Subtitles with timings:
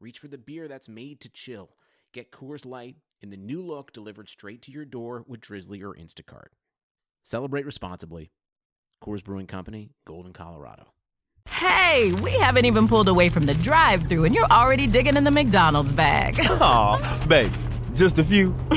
[0.00, 1.70] reach for the beer that's made to chill.
[2.12, 5.94] Get Coors Light in the new look delivered straight to your door with Drizly or
[5.94, 6.48] Instacart.
[7.24, 8.30] Celebrate responsibly.
[9.02, 10.92] Coors Brewing Company, Golden, Colorado.
[11.48, 15.24] Hey, we haven't even pulled away from the drive thru and you're already digging in
[15.24, 16.36] the McDonald's bag.
[16.40, 17.52] Aw, babe,
[17.94, 18.54] just a few.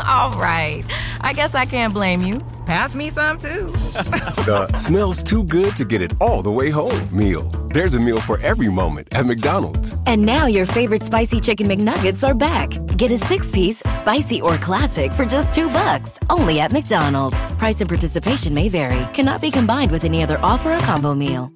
[0.00, 0.84] All right.
[1.20, 2.40] I guess I can't blame you.
[2.66, 3.72] Pass me some too.
[4.48, 7.50] The smells too good to get it all the way home meal.
[7.74, 9.94] There's a meal for every moment at McDonald's.
[10.06, 12.70] And now your favorite spicy chicken McNuggets are back.
[12.96, 17.42] Get a six piece, spicy or classic for just two bucks, only at McDonald's.
[17.54, 21.52] Price and participation may vary, cannot be combined with any other offer or combo meal.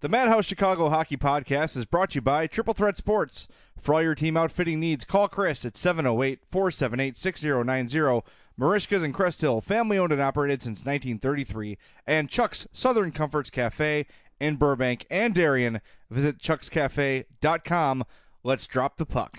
[0.00, 3.48] The Madhouse Chicago Hockey Podcast is brought to you by Triple Threat Sports.
[3.78, 8.22] For all your team outfitting needs, call Chris at 708 478 6090.
[8.58, 11.76] Merichka's in Crest Hill, family owned and operated since 1933.
[12.06, 14.06] And Chuck's Southern Comforts Cafe
[14.40, 15.80] in Burbank and Darien.
[16.10, 18.04] Visit chuckscafe.com.
[18.42, 19.38] Let's drop the puck.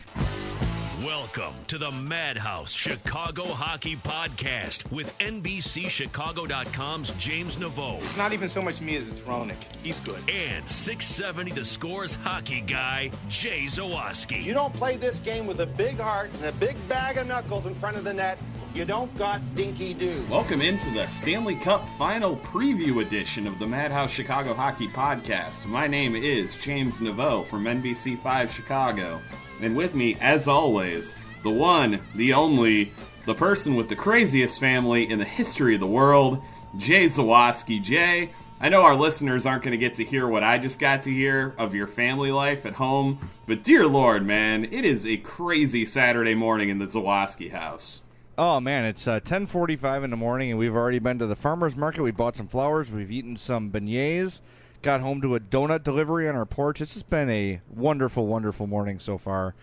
[1.04, 8.64] Welcome to the Madhouse Chicago Hockey Podcast with NBCChicago.com's James Naveau It's not even so
[8.64, 9.58] much me as it's Ronick.
[9.84, 10.28] He's good.
[10.28, 14.44] and 670 The Scores hockey guy, Jay Zawaski.
[14.44, 17.68] You don't play this game with a big heart and a big bag of knuckles
[17.68, 18.40] in front of the net.
[18.74, 20.26] You don't got dinky do.
[20.32, 25.66] Welcome into the Stanley Cup Final Preview edition of the Madhouse Chicago Hockey Podcast.
[25.66, 29.22] My name is James Naveau from NBC5 Chicago.
[29.62, 32.92] And with me, as always, the one, the only,
[33.26, 36.42] the person with the craziest family in the history of the world,
[36.78, 37.82] Jay Zawaski.
[37.82, 38.30] Jay,
[38.60, 41.14] I know our listeners aren't going to get to hear what I just got to
[41.14, 45.86] hear of your family life at home, but dear Lord, man, it is a crazy
[45.86, 48.02] Saturday morning in the Zawaski house.
[48.40, 51.76] Oh man, it's uh, 10:45 in the morning, and we've already been to the farmers
[51.76, 52.04] market.
[52.04, 52.92] We bought some flowers.
[52.92, 54.42] We've eaten some beignets.
[54.88, 56.80] Got home to a donut delivery on our porch.
[56.80, 59.54] It's just been a wonderful, wonderful morning so far.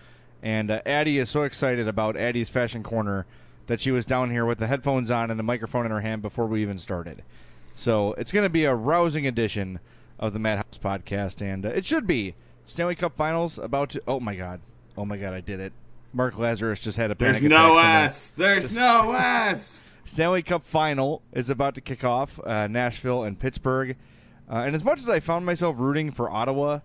[0.43, 3.25] And uh, Addie is so excited about Addie's Fashion Corner
[3.67, 6.21] that she was down here with the headphones on and the microphone in her hand
[6.21, 7.23] before we even started.
[7.75, 9.81] So it's going to be a rousing edition
[10.19, 12.35] of the Madhouse podcast, and uh, it should be
[12.67, 14.03] Stanley Cup Finals about to.
[14.07, 14.61] Oh my god!
[14.95, 15.33] Oh my god!
[15.33, 15.73] I did it.
[16.13, 18.31] Mark Lazarus just had a panic There's no attack S.
[18.37, 19.85] There's no S.
[20.05, 22.39] Stanley Cup Final is about to kick off.
[22.45, 23.97] Uh, Nashville and Pittsburgh.
[24.51, 26.81] Uh, and as much as I found myself rooting for Ottawa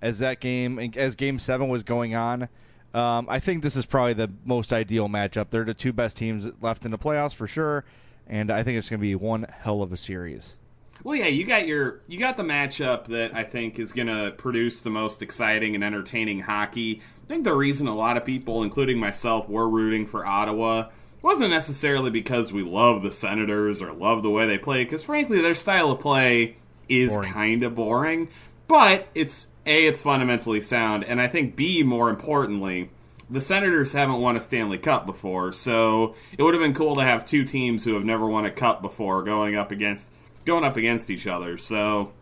[0.00, 2.48] as that game, as Game Seven was going on,
[2.94, 5.50] um, I think this is probably the most ideal matchup.
[5.50, 7.84] They're the two best teams left in the playoffs for sure,
[8.26, 10.56] and I think it's going to be one hell of a series.
[11.04, 14.32] Well, yeah, you got your you got the matchup that I think is going to
[14.36, 17.02] produce the most exciting and entertaining hockey.
[17.24, 20.90] I think the reason a lot of people, including myself, were rooting for Ottawa
[21.22, 25.40] wasn't necessarily because we love the Senators or love the way they play, because frankly,
[25.40, 26.56] their style of play
[26.88, 28.28] is kind of boring.
[28.68, 32.90] But it's a, it's fundamentally sound, and I think b, more importantly,
[33.30, 37.02] the Senators haven't won a Stanley Cup before, so it would have been cool to
[37.02, 40.10] have two teams who have never won a cup before going up against
[40.44, 41.56] going up against each other.
[41.58, 42.12] So,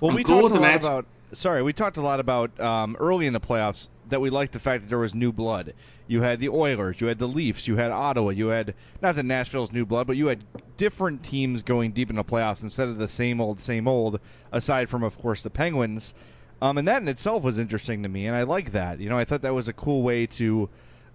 [0.00, 0.80] Well, I'm we cool talked a lot match.
[0.82, 1.06] about.
[1.32, 4.60] Sorry, we talked a lot about um, early in the playoffs that we liked the
[4.60, 5.74] fact that there was new blood.
[6.06, 9.24] You had the Oilers, you had the Leafs, you had Ottawa, you had not that
[9.24, 10.44] Nashville's new blood, but you had
[10.76, 14.20] different teams going deep in the playoffs instead of the same old, same old.
[14.52, 16.14] Aside from, of course, the Penguins.
[16.62, 19.00] Um, and that in itself was interesting to me, and I like that.
[19.00, 20.68] You know, I thought that was a cool way to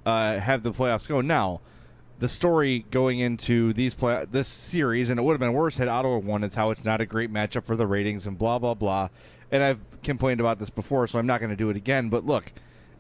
[0.06, 1.22] uh, have the playoffs go.
[1.22, 1.62] Now,
[2.20, 5.88] the story going into these play this series, and it would have been worse had
[5.88, 6.44] Ottawa won.
[6.44, 9.10] Is how it's not a great matchup for the ratings and blah blah blah.
[9.52, 12.10] And I've complained about this before, so I'm not going to do it again.
[12.10, 12.52] But look,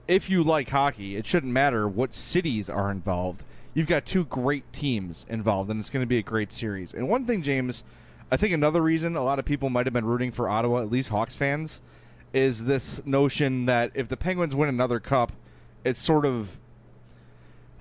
[0.08, 3.44] if you like hockey, it shouldn't matter what cities are involved.
[3.74, 6.94] You've got two great teams involved, and it's going to be a great series.
[6.94, 7.84] And one thing, James,
[8.32, 10.92] I think another reason a lot of people might have been rooting for Ottawa, at
[10.92, 11.82] least Hawks fans,
[12.34, 15.32] is this notion that if the Penguins win another cup,
[15.84, 16.58] it sort of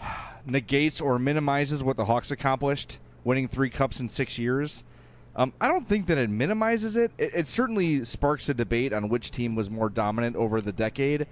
[0.47, 4.85] negates or minimizes what the Hawks accomplished, winning three cups in six years.
[5.37, 7.11] Um, I don't think that it minimizes it.
[7.19, 7.33] it.
[7.35, 11.27] It certainly sparks a debate on which team was more dominant over the decade,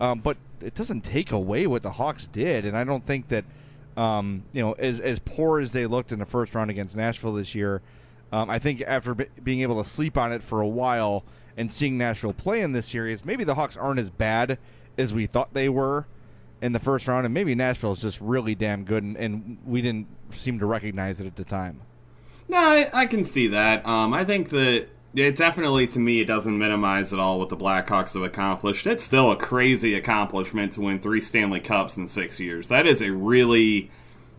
[0.00, 2.64] um, but it doesn't take away what the Hawks did.
[2.64, 3.44] And I don't think that,
[3.96, 7.34] um, you know, as as poor as they looked in the first round against Nashville
[7.34, 7.82] this year,
[8.32, 11.24] um, I think after b- being able to sleep on it for a while
[11.56, 14.58] and seeing Nashville play in this series, maybe the Hawks aren't as bad
[14.96, 16.06] as we thought they were
[16.62, 19.80] in the first round, and maybe Nashville is just really damn good, and, and we
[19.80, 21.80] didn't seem to recognize it at the time.
[22.48, 23.86] No, I, I can see that.
[23.86, 27.56] Um, I think that it definitely, to me, it doesn't minimize at all what the
[27.56, 28.86] Blackhawks have accomplished.
[28.86, 32.68] It's still a crazy accomplishment to win three Stanley Cups in six years.
[32.68, 33.90] That is a really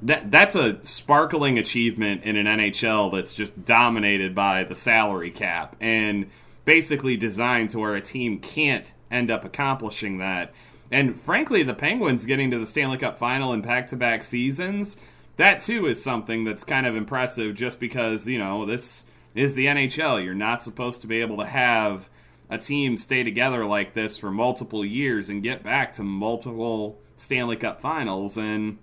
[0.04, 5.76] that that's a sparkling achievement in an NHL that's just dominated by the salary cap
[5.80, 6.28] and
[6.66, 10.52] basically designed to where a team can't end up accomplishing that.
[10.90, 14.98] And frankly, the Penguins getting to the Stanley Cup final in back to back seasons
[15.38, 19.04] that too is something that's kind of impressive just because, you know, this
[19.36, 20.24] is the NHL.
[20.24, 22.10] You're not supposed to be able to have
[22.50, 27.56] a team stay together like this for multiple years and get back to multiple Stanley
[27.56, 28.38] Cup finals.
[28.38, 28.78] And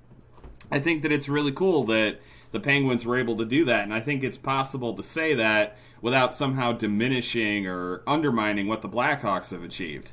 [0.71, 2.19] I think that it's really cool that
[2.51, 3.85] the Penguins were able to do that.
[3.85, 8.89] And I think it's possible to say that without somehow diminishing or undermining what the
[8.89, 10.13] Blackhawks have achieved.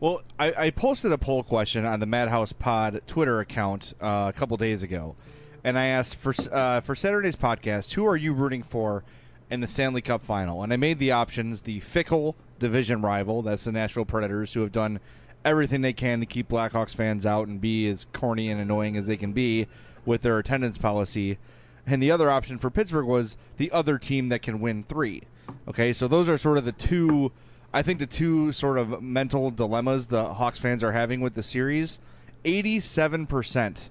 [0.00, 4.38] Well, I, I posted a poll question on the Madhouse Pod Twitter account uh, a
[4.38, 5.16] couple days ago
[5.64, 9.04] and I asked for uh, for Saturday's podcast, who are you rooting for
[9.50, 10.62] in the Stanley Cup final?
[10.62, 14.72] And I made the options: the fickle division rival, that's the Nashville Predators, who have
[14.72, 15.00] done
[15.44, 19.06] everything they can to keep Blackhawks fans out and be as corny and annoying as
[19.06, 19.66] they can be
[20.04, 21.38] with their attendance policy.
[21.86, 25.22] And the other option for Pittsburgh was the other team that can win three.
[25.66, 27.32] Okay, so those are sort of the two,
[27.72, 31.42] I think, the two sort of mental dilemmas the Hawks fans are having with the
[31.42, 31.98] series.
[32.44, 33.90] 87%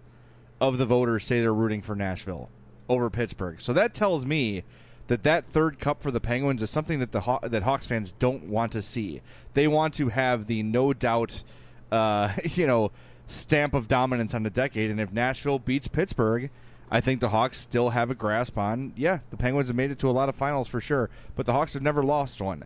[0.61, 2.49] of the voters say they're rooting for Nashville
[2.87, 3.59] over Pittsburgh.
[3.61, 4.63] So that tells me
[5.07, 8.11] that that third cup for the Penguins is something that the Haw- that Hawks fans
[8.11, 9.21] don't want to see.
[9.53, 11.43] They want to have the no doubt,
[11.91, 12.91] uh, you know,
[13.27, 14.91] stamp of dominance on the decade.
[14.91, 16.49] And if Nashville beats Pittsburgh,
[16.89, 18.93] I think the Hawks still have a grasp on.
[18.95, 21.53] Yeah, the Penguins have made it to a lot of finals for sure, but the
[21.53, 22.63] Hawks have never lost one.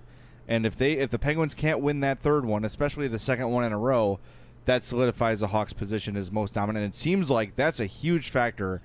[0.48, 3.64] And if they if the Penguins can't win that third one, especially the second one
[3.64, 4.20] in a row,
[4.66, 6.94] that solidifies the Hawks' position as most dominant.
[6.94, 8.82] It seems like that's a huge factor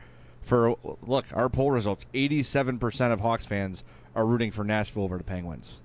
[0.46, 0.76] for
[1.06, 2.06] look our poll results.
[2.14, 3.84] Eighty-seven percent of Hawks fans
[4.14, 5.76] are rooting for Nashville over the Penguins.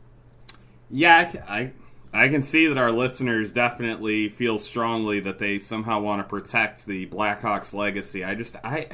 [0.90, 1.72] Yeah, I
[2.14, 6.86] I can see that our listeners definitely feel strongly that they somehow want to protect
[6.86, 8.24] the Blackhawks legacy.
[8.24, 8.88] I just I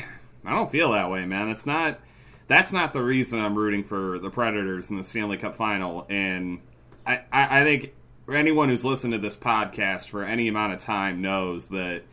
[0.46, 1.50] I don't feel that way, man.
[1.50, 2.00] It's not
[2.48, 6.06] that's not the reason I'm rooting for the Predators in the Stanley Cup final.
[6.10, 6.62] And
[7.06, 7.94] I, I, I think
[8.32, 12.04] anyone who's listened to this podcast for any amount of time knows that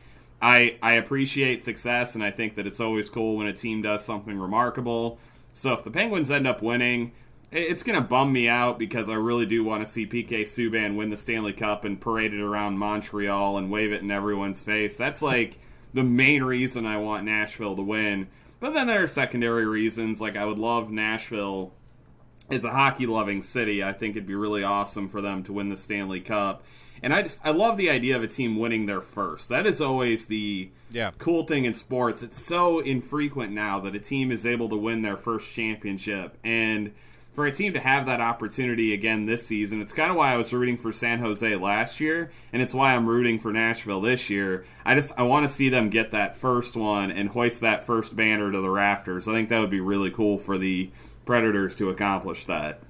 [0.44, 4.04] I I appreciate success and I think that it's always cool when a team does
[4.04, 5.18] something remarkable.
[5.54, 7.12] So if the Penguins end up winning,
[7.50, 10.96] it's going to bum me out because I really do want to see PK Subban
[10.96, 14.98] win the Stanley Cup and parade it around Montreal and wave it in everyone's face.
[14.98, 15.58] That's like
[15.94, 18.28] the main reason I want Nashville to win.
[18.60, 21.72] But then there are secondary reasons like I would love Nashville
[22.50, 23.82] is a hockey loving city.
[23.82, 26.64] I think it'd be really awesome for them to win the Stanley Cup.
[27.02, 29.48] And I just I love the idea of a team winning their first.
[29.48, 31.10] That is always the yeah.
[31.18, 32.22] cool thing in sports.
[32.22, 36.38] It's so infrequent now that a team is able to win their first championship.
[36.44, 36.92] And
[37.34, 40.36] for a team to have that opportunity again this season, it's kind of why I
[40.36, 44.30] was rooting for San Jose last year, and it's why I'm rooting for Nashville this
[44.30, 44.64] year.
[44.84, 48.14] I just I want to see them get that first one and hoist that first
[48.14, 49.26] banner to the rafters.
[49.26, 50.90] I think that would be really cool for the
[51.26, 52.80] Predators to accomplish that.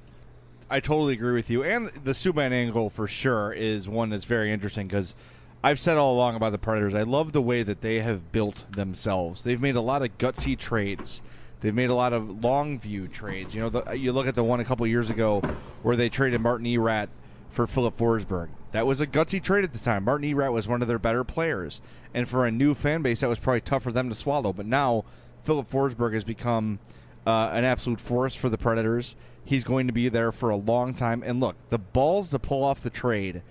[0.70, 4.50] I totally agree with you, and the Subban angle for sure is one that's very
[4.50, 5.14] interesting because
[5.62, 6.94] I've said all along about the Predators.
[6.94, 9.42] I love the way that they have built themselves.
[9.42, 11.22] They've made a lot of gutsy trades.
[11.60, 13.54] They've made a lot of long view trades.
[13.54, 15.40] You know, the, you look at the one a couple years ago
[15.82, 17.08] where they traded Martin Erat
[17.50, 18.48] for Filip Forsberg.
[18.72, 20.04] That was a gutsy trade at the time.
[20.04, 21.80] Martin Erat was one of their better players,
[22.12, 24.52] and for a new fan base, that was probably tough for them to swallow.
[24.52, 25.04] But now
[25.44, 26.80] Filip Forsberg has become
[27.26, 29.14] uh, an absolute force for the Predators.
[29.44, 31.22] He's going to be there for a long time.
[31.24, 33.42] And look, the balls to pull off the trade,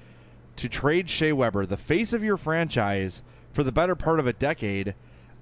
[0.55, 4.33] to trade Shea Weber, the face of your franchise, for the better part of a
[4.33, 4.95] decade,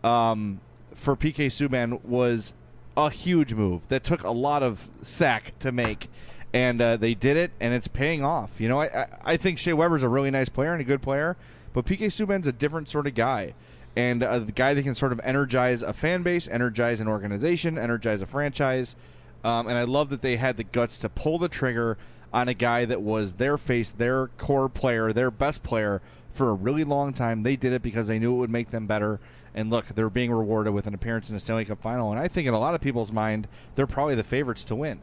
[0.04, 0.60] um,
[0.94, 2.54] for PK Subban was
[2.98, 6.10] a huge move that took a lot of sack to make.
[6.54, 8.60] And uh, they did it, and it's paying off.
[8.60, 11.38] You know, I, I, think Shea Weber's a really nice player and a good player,
[11.72, 13.54] but PK Subban's a different sort of guy
[13.96, 17.78] and uh, the guy that can sort of energize a fan base, energize an organization,
[17.78, 18.96] energize a franchise.
[19.44, 21.98] Um, and I love that they had the guts to pull the trigger
[22.34, 26.02] on a guy that was their face, their core player, their best player
[26.34, 27.44] for a really long time.
[27.44, 29.20] They did it because they knew it would make them better.
[29.54, 32.12] And look, they're being rewarded with an appearance in the Stanley Cup final.
[32.12, 35.00] And I think in a lot of people's mind, they're probably the favorites to win.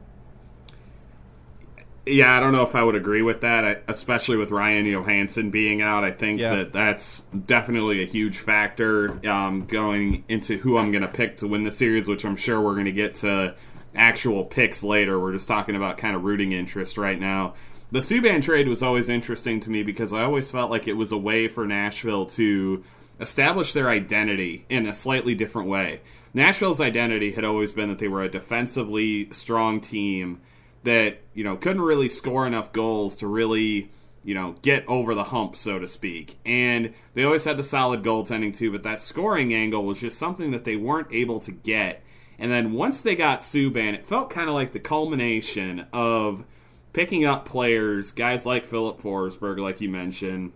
[2.07, 5.83] Yeah, I don't know if I would agree with that, especially with Ryan Johansen being
[5.83, 6.05] out.
[6.05, 6.57] I think yeah.
[6.57, 11.47] that that's definitely a huge factor um, going into who I'm going to pick to
[11.47, 13.55] win the series, which I'm sure we're going to get to
[13.95, 15.19] actual picks later.
[15.19, 17.55] We're just talking about kind of rooting interest right now.
[17.91, 21.13] The Subban trade was always interesting to me because I always felt like it was
[21.13, 22.85] a way for Nashville to
[23.19, 26.01] establish their identity in a slightly different way.
[26.35, 30.41] Nashville's identity had always been that they were a defensively strong team
[30.85, 33.91] that you know couldn't really score enough goals to really
[34.25, 38.03] you know get over the hump so to speak and they always had the solid
[38.03, 42.03] goaltending too but that scoring angle was just something that they weren't able to get
[42.39, 46.45] and then once they got Subban it felt kind of like the culmination of
[46.93, 50.53] picking up players guys like Filip Forsberg like you mentioned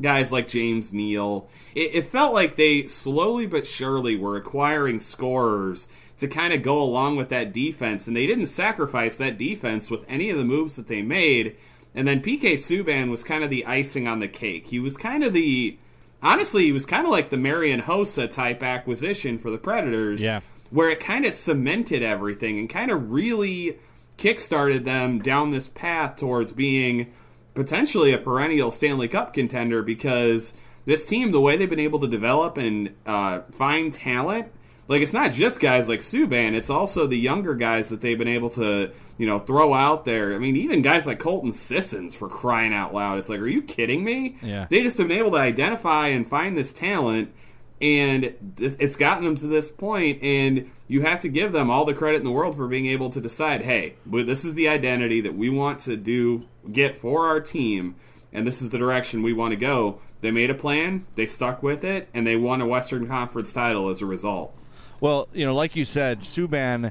[0.00, 5.88] guys like James Neal it, it felt like they slowly but surely were acquiring scorers
[6.18, 10.04] to kind of go along with that defense, and they didn't sacrifice that defense with
[10.08, 11.56] any of the moves that they made.
[11.94, 14.66] And then PK Subban was kind of the icing on the cake.
[14.66, 15.78] He was kind of the
[16.22, 20.20] honestly, he was kind of like the Marian Hossa type acquisition for the Predators.
[20.20, 20.40] Yeah.
[20.76, 23.78] Where it kind of cemented everything and kind of really
[24.18, 27.14] kickstarted them down this path towards being
[27.54, 30.52] potentially a perennial Stanley Cup contender because
[30.84, 34.48] this team, the way they've been able to develop and uh, find talent,
[34.86, 38.28] like it's not just guys like Subban, it's also the younger guys that they've been
[38.28, 40.34] able to, you know, throw out there.
[40.34, 43.18] I mean, even guys like Colton Sissons for crying out loud.
[43.18, 44.36] It's like, are you kidding me?
[44.42, 44.66] Yeah.
[44.68, 47.32] They just have been able to identify and find this talent
[47.80, 51.92] and it's gotten them to this point and you have to give them all the
[51.92, 55.34] credit in the world for being able to decide, hey, this is the identity that
[55.34, 57.96] we want to do get for our team
[58.32, 60.00] and this is the direction we want to go.
[60.20, 63.90] They made a plan, they stuck with it, and they won a Western Conference title
[63.90, 64.54] as a result.
[65.00, 66.90] Well, you know, like you said, Subban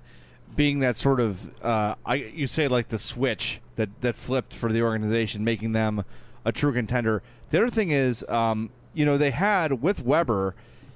[0.55, 4.71] being that sort of uh, I you say like the switch that that flipped for
[4.71, 6.05] the organization, making them
[6.45, 7.23] a true contender.
[7.49, 10.55] The other thing is, um, you know, they had with Weber,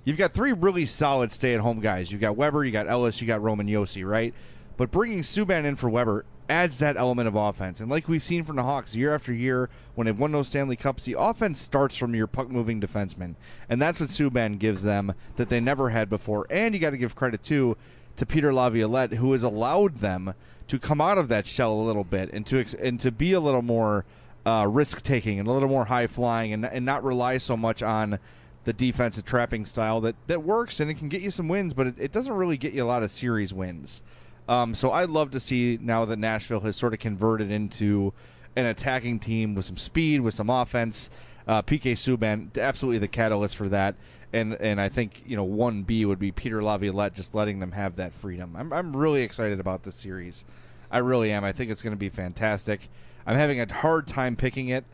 [0.10, 2.12] you've got three really solid stay-at-home guys.
[2.12, 4.34] You've got Weber, you got Ellis, you got Roman Josi, right?
[4.75, 7.80] But bringing Subban in for Weber adds that element of offense.
[7.80, 10.75] And like we've seen from the Hawks year after year, when they've won those Stanley
[10.75, 13.36] Cups, the offense starts from your puck moving defenseman.
[13.70, 16.48] And that's what Subban gives them that they never had before.
[16.50, 17.78] And you got to give credit, too,
[18.16, 20.34] to Peter Laviolette, who has allowed them
[20.70, 23.39] to come out of that shell a little bit and to, and to be a
[23.39, 24.06] little more
[24.44, 27.84] uh, risk taking and a little more high flying and, and not rely so much
[27.84, 28.18] on
[28.66, 31.88] the defensive trapping style that, that works and it can get you some wins, but
[31.88, 34.01] it, it doesn't really get you a lot of series wins.
[34.48, 38.13] Um, so I'd love to see now that Nashville has sort of converted into
[38.56, 41.10] an attacking team with some speed, with some offense.
[41.48, 43.96] Uh, PK Subban, absolutely the catalyst for that.
[44.32, 47.72] And and I think you know one B would be Peter Laviolette just letting them
[47.72, 48.56] have that freedom.
[48.56, 50.46] I'm I'm really excited about this series.
[50.92, 51.44] I really am.
[51.44, 52.89] I think it's going to be fantastic.
[53.25, 54.86] I'm having a hard time picking it,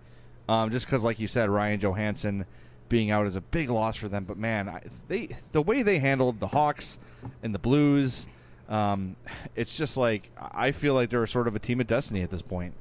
[0.48, 2.46] um, just because, like you said, Ryan Johansen
[2.90, 4.26] being out is a big loss for them.
[4.26, 7.00] But man, I, they the way they handled the Hawks
[7.42, 8.28] and the Blues
[8.68, 9.16] um,
[9.56, 12.42] it's just like I feel like they're sort of a team of destiny at this
[12.42, 12.74] point.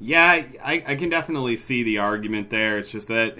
[0.00, 2.78] Yeah, I, I can definitely see the argument there.
[2.78, 3.36] It's just that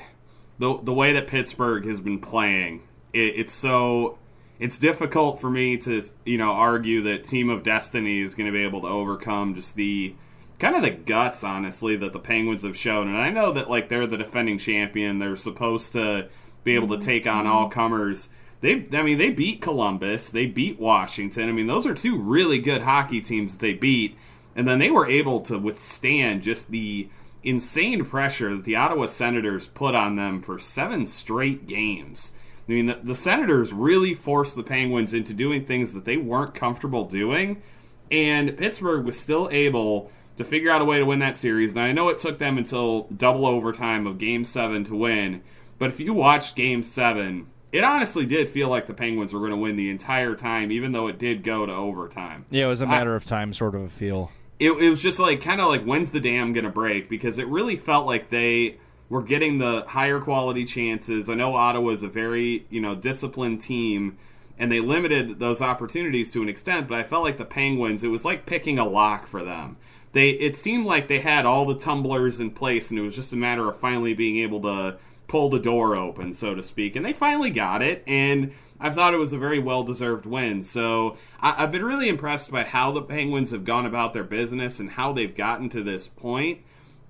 [0.59, 4.19] the the way that Pittsburgh has been playing, it, it's so
[4.59, 8.53] it's difficult for me to you know argue that Team of Destiny is going to
[8.53, 10.15] be able to overcome just the
[10.59, 13.09] kind of the guts, honestly, that the Penguins have shown.
[13.09, 16.29] And I know that like they're the defending champion, they're supposed to
[16.65, 17.05] be able to mm-hmm.
[17.05, 17.53] take on mm-hmm.
[17.53, 21.49] all comers they I mean they beat Columbus, they beat Washington.
[21.49, 24.17] I mean those are two really good hockey teams that they beat,
[24.57, 27.09] and then they were able to withstand just the
[27.45, 32.33] insane pressure that the Ottawa Senators put on them for seven straight games.
[32.69, 36.55] I mean the, the Senators really forced the Penguins into doing things that they weren't
[36.55, 37.63] comfortable doing,
[38.11, 41.75] and Pittsburgh was still able to figure out a way to win that series.
[41.75, 45.43] Now I know it took them until double overtime of Game Seven to win,
[45.79, 49.51] but if you watched Game Seven it honestly did feel like the Penguins were going
[49.51, 52.47] to win the entire time, even though it did go to overtime.
[52.51, 54.31] Yeah, it was a matter I, of time, sort of a feel.
[54.59, 57.09] it, it was just like kind of like when's the dam gonna break?
[57.09, 58.79] Because it really felt like they
[59.09, 61.29] were getting the higher quality chances.
[61.29, 64.17] I know Ottawa is a very you know disciplined team,
[64.59, 66.89] and they limited those opportunities to an extent.
[66.89, 69.77] But I felt like the Penguins, it was like picking a lock for them.
[70.19, 73.33] They it seemed like they had all the tumblers in place, and it was just
[73.33, 74.97] a matter of finally being able to
[75.29, 76.97] pull the door open, so to speak.
[76.97, 80.65] And they finally got it, and I thought it was a very well deserved win.
[80.65, 84.81] So I, have been really impressed by how the Penguins have gone about their business
[84.81, 86.63] and how they've gotten to this point.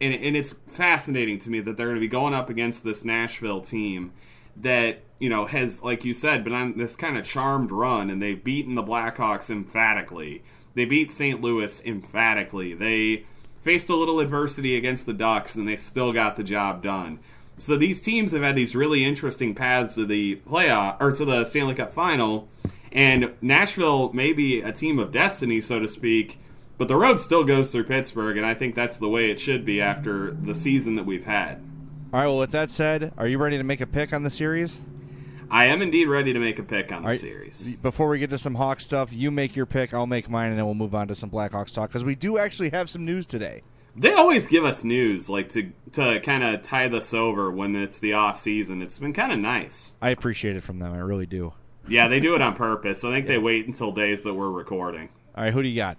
[0.03, 3.07] And, and it's fascinating to me that they're going to be going up against this
[3.07, 4.12] Nashville team
[4.55, 8.21] that you know has, like you said, been on this kind of charmed run, and
[8.21, 10.43] they've beaten the Blackhawks emphatically.
[10.78, 11.40] They beat St.
[11.40, 12.73] Louis emphatically.
[12.73, 13.25] They
[13.62, 17.18] faced a little adversity against the Ducks, and they still got the job done.
[17.56, 21.44] So these teams have had these really interesting paths to the playoff or to the
[21.47, 22.49] Stanley Cup final,
[22.92, 26.38] and Nashville may be a team of destiny, so to speak.
[26.76, 29.64] But the road still goes through Pittsburgh, and I think that's the way it should
[29.64, 31.54] be after the season that we've had.
[32.12, 32.26] All right.
[32.26, 34.80] Well, with that said, are you ready to make a pick on the series?
[35.50, 37.69] I am indeed ready to make a pick on the right, series.
[37.83, 40.59] Before we get to some Hawk stuff, you make your pick, I'll make mine, and
[40.59, 43.26] then we'll move on to some Blackhawks talk because we do actually have some news
[43.26, 43.62] today.
[43.97, 47.99] They always give us news, like to to kind of tie this over when it's
[47.99, 48.83] the off season.
[48.83, 49.93] It's been kind of nice.
[50.00, 50.93] I appreciate it from them.
[50.93, 51.52] I really do.
[51.88, 53.02] Yeah, they do it on purpose.
[53.02, 53.33] I think yeah.
[53.33, 55.09] they wait until days that we're recording.
[55.35, 55.97] All right, who do you got?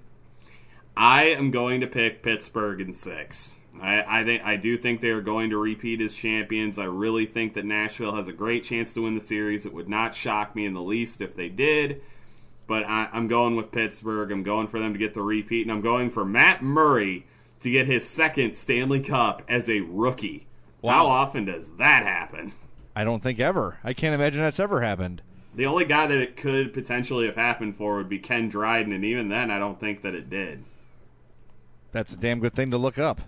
[0.95, 3.53] I am going to pick Pittsburgh in six.
[3.81, 6.77] I, I think I do think they are going to repeat as champions.
[6.77, 9.65] I really think that Nashville has a great chance to win the series.
[9.65, 12.01] It would not shock me in the least if they did.
[12.67, 14.31] But I, I'm going with Pittsburgh.
[14.31, 17.25] I'm going for them to get the repeat, and I'm going for Matt Murray
[17.61, 20.45] to get his second Stanley Cup as a rookie.
[20.81, 20.91] Wow.
[20.91, 22.53] How often does that happen?
[22.95, 23.79] I don't think ever.
[23.83, 25.21] I can't imagine that's ever happened.
[25.55, 29.03] The only guy that it could potentially have happened for would be Ken Dryden, and
[29.03, 30.63] even then, I don't think that it did.
[31.91, 33.21] That's a damn good thing to look up.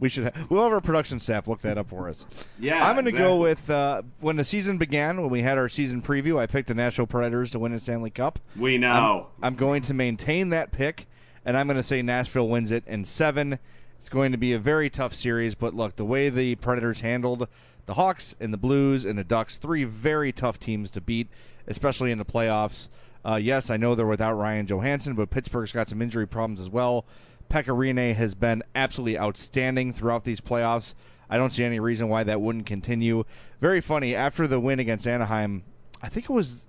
[0.00, 2.24] We should have, we'll have our production staff look that up for us.
[2.58, 3.28] Yeah, I'm going to exactly.
[3.28, 5.20] go with uh, when the season began.
[5.20, 8.10] When we had our season preview, I picked the Nashville Predators to win the Stanley
[8.10, 8.38] Cup.
[8.56, 9.28] We know.
[9.38, 11.06] I'm, I'm going to maintain that pick
[11.48, 13.58] and I'm going to say Nashville wins it in seven.
[13.98, 17.48] It's going to be a very tough series, but look, the way the Predators handled
[17.86, 21.28] the Hawks and the Blues and the Ducks, three very tough teams to beat,
[21.66, 22.90] especially in the playoffs.
[23.24, 26.68] Uh, yes, I know they're without Ryan Johansen, but Pittsburgh's got some injury problems as
[26.68, 27.06] well.
[27.48, 30.94] Pekka Rinne has been absolutely outstanding throughout these playoffs.
[31.30, 33.24] I don't see any reason why that wouldn't continue.
[33.60, 35.62] Very funny, after the win against Anaheim,
[36.02, 36.64] I think it was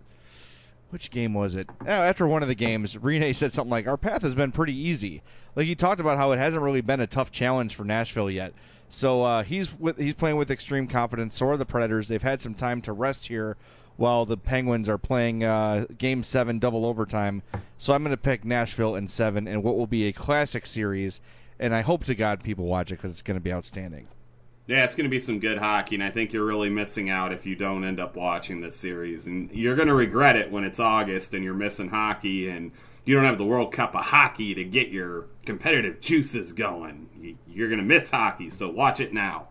[0.89, 1.69] which game was it?
[1.85, 5.21] After one of the games, Rinne said something like, "Our path has been pretty easy."
[5.55, 8.53] Like he talked about how it hasn't really been a tough challenge for Nashville yet.
[8.89, 11.35] So uh, he's with, he's playing with extreme confidence.
[11.35, 12.07] So are the Predators.
[12.07, 13.55] They've had some time to rest here,
[13.99, 17.43] while the Penguins are playing uh, Game Seven double overtime.
[17.77, 21.21] So I'm going to pick Nashville in seven, and what will be a classic series.
[21.59, 24.07] And I hope to God people watch it because it's going to be outstanding.
[24.67, 27.33] Yeah, it's going to be some good hockey, and I think you're really missing out
[27.33, 29.25] if you don't end up watching this series.
[29.27, 32.71] And you're going to regret it when it's August and you're missing hockey and
[33.03, 37.38] you don't have the World Cup of hockey to get your competitive juices going.
[37.47, 39.47] You're going to miss hockey, so watch it now.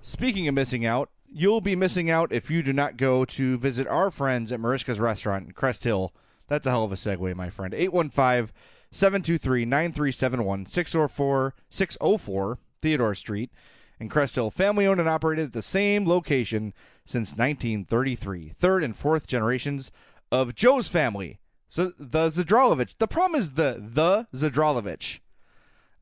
[0.00, 3.86] Speaking of missing out, you'll be missing out if you do not go to visit
[3.88, 6.14] our friends at Merichka's Restaurant in Crest Hill.
[6.48, 7.74] That's a hell of a segue, my friend.
[7.74, 8.54] 815
[8.92, 13.50] 723 9371 604 604 Theodore Street
[13.98, 16.72] in Crest Hill, family owned and operated at the same location
[17.04, 18.52] since 1933.
[18.56, 19.90] Third and fourth generations
[20.30, 21.38] of Joe's family.
[21.66, 22.98] So the Zadralovich.
[22.98, 25.20] The problem is the the Zadralovich.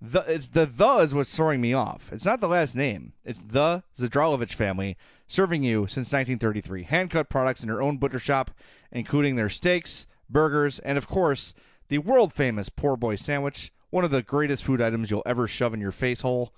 [0.01, 2.13] The it's the the is what's throwing me off.
[2.13, 3.13] It's not the last name.
[3.25, 4.97] It's the Zadralovich family
[5.33, 6.83] serving you since 1933.
[6.85, 8.51] Hand cut products in their own butcher shop,
[8.91, 11.55] including their steaks, burgers, and of course
[11.89, 15.73] the world famous poor boy sandwich, one of the greatest food items you'll ever shove
[15.73, 16.55] in your face hole.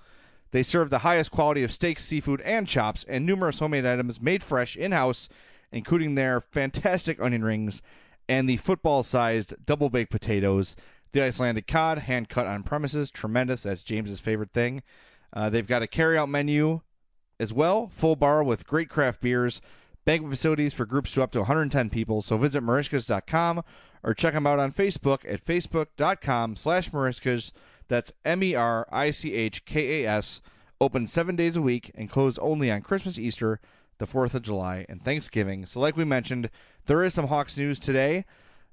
[0.51, 4.43] They serve the highest quality of steaks, seafood, and chops, and numerous homemade items made
[4.43, 5.29] fresh in house,
[5.73, 7.81] including their fantastic onion rings
[8.29, 10.75] and the football sized double baked potatoes.
[11.13, 13.63] The Icelandic cod, hand cut on premises, tremendous.
[13.63, 14.83] That's James's favorite thing.
[15.33, 16.81] Uh, they've got a carry out menu
[17.39, 19.61] as well, full bar with great craft beers,
[20.05, 22.23] banquet facilities for groups to up to 110 people.
[22.23, 23.63] So visit Merichkas.com
[24.03, 27.53] or check them out on Facebook at facebook.com slash Merichkas.
[27.89, 30.41] That's M E R I C H K A S.
[30.81, 33.61] Open seven days a week and closed only on Christmas, Easter,
[33.99, 35.67] the 4th of July, and Thanksgiving.
[35.67, 36.51] So, like we mentioned,
[36.87, 38.25] there is some Hawks news today.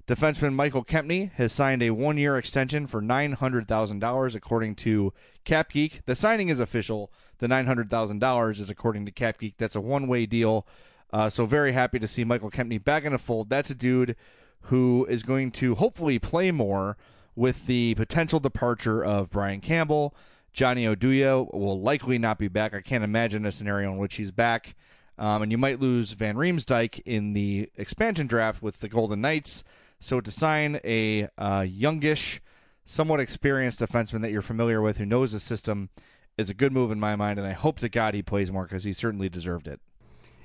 [0.08, 5.12] Defenseman Michael Kempny has signed a one year extension for $900,000, according to
[5.44, 6.00] CapGeek.
[6.06, 7.12] The signing is official.
[7.38, 9.54] The $900,000 is according to CapGeek.
[9.58, 10.66] That's a one way deal.
[11.12, 13.48] Uh, so, very happy to see Michael Kempny back in the fold.
[13.48, 14.16] That's a dude
[14.62, 16.96] who is going to hopefully play more
[17.36, 20.14] with the potential departure of Brian Campbell.
[20.52, 22.74] Johnny Oduya will likely not be back.
[22.74, 24.74] I can't imagine a scenario in which he's back.
[25.18, 29.62] Um, and you might lose Van Riemsdyk in the expansion draft with the Golden Knights.
[30.02, 32.40] So to sign a uh, youngish,
[32.84, 35.90] somewhat experienced defenseman that you're familiar with who knows the system
[36.36, 37.38] is a good move in my mind.
[37.38, 39.80] And I hope to God he plays more because he certainly deserved it.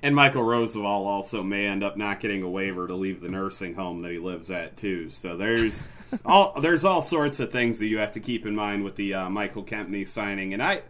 [0.00, 3.74] And Michael Rozsival also may end up not getting a waiver to leave the nursing
[3.74, 5.10] home that he lives at too.
[5.10, 5.84] So there's
[6.24, 9.14] all there's all sorts of things that you have to keep in mind with the
[9.14, 10.54] uh, Michael Kempny signing.
[10.54, 10.82] And I,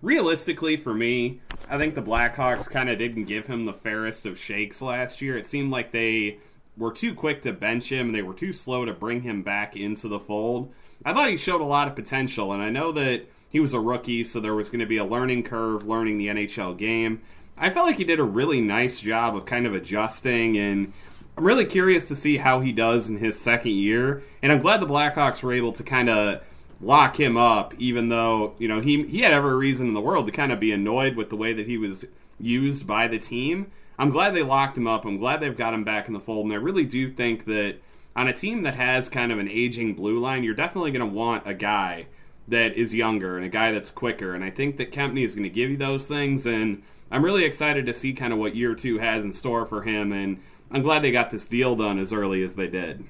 [0.00, 4.38] realistically, for me, I think the Blackhawks kind of didn't give him the fairest of
[4.38, 5.36] shakes last year.
[5.36, 6.38] It seemed like they
[6.76, 8.12] were too quick to bench him.
[8.12, 10.72] They were too slow to bring him back into the fold.
[11.04, 13.80] I thought he showed a lot of potential, and I know that he was a
[13.80, 17.22] rookie, so there was going to be a learning curve learning the NHL game.
[17.56, 20.92] I felt like he did a really nice job of kind of adjusting, and
[21.36, 24.22] I'm really curious to see how he does in his second year.
[24.42, 26.42] And I'm glad the Blackhawks were able to kind of
[26.80, 30.26] lock him up, even though you know he he had every reason in the world
[30.26, 32.04] to kind of be annoyed with the way that he was
[32.38, 33.70] used by the team.
[33.98, 35.04] I'm glad they locked him up.
[35.04, 37.76] I'm glad they've got him back in the fold, and I really do think that
[38.16, 41.14] on a team that has kind of an aging blue line, you're definitely going to
[41.14, 42.06] want a guy
[42.48, 44.34] that is younger and a guy that's quicker.
[44.34, 46.46] And I think that Kempny is going to give you those things.
[46.46, 49.82] And I'm really excited to see kind of what year two has in store for
[49.82, 50.12] him.
[50.12, 53.04] And I'm glad they got this deal done as early as they did.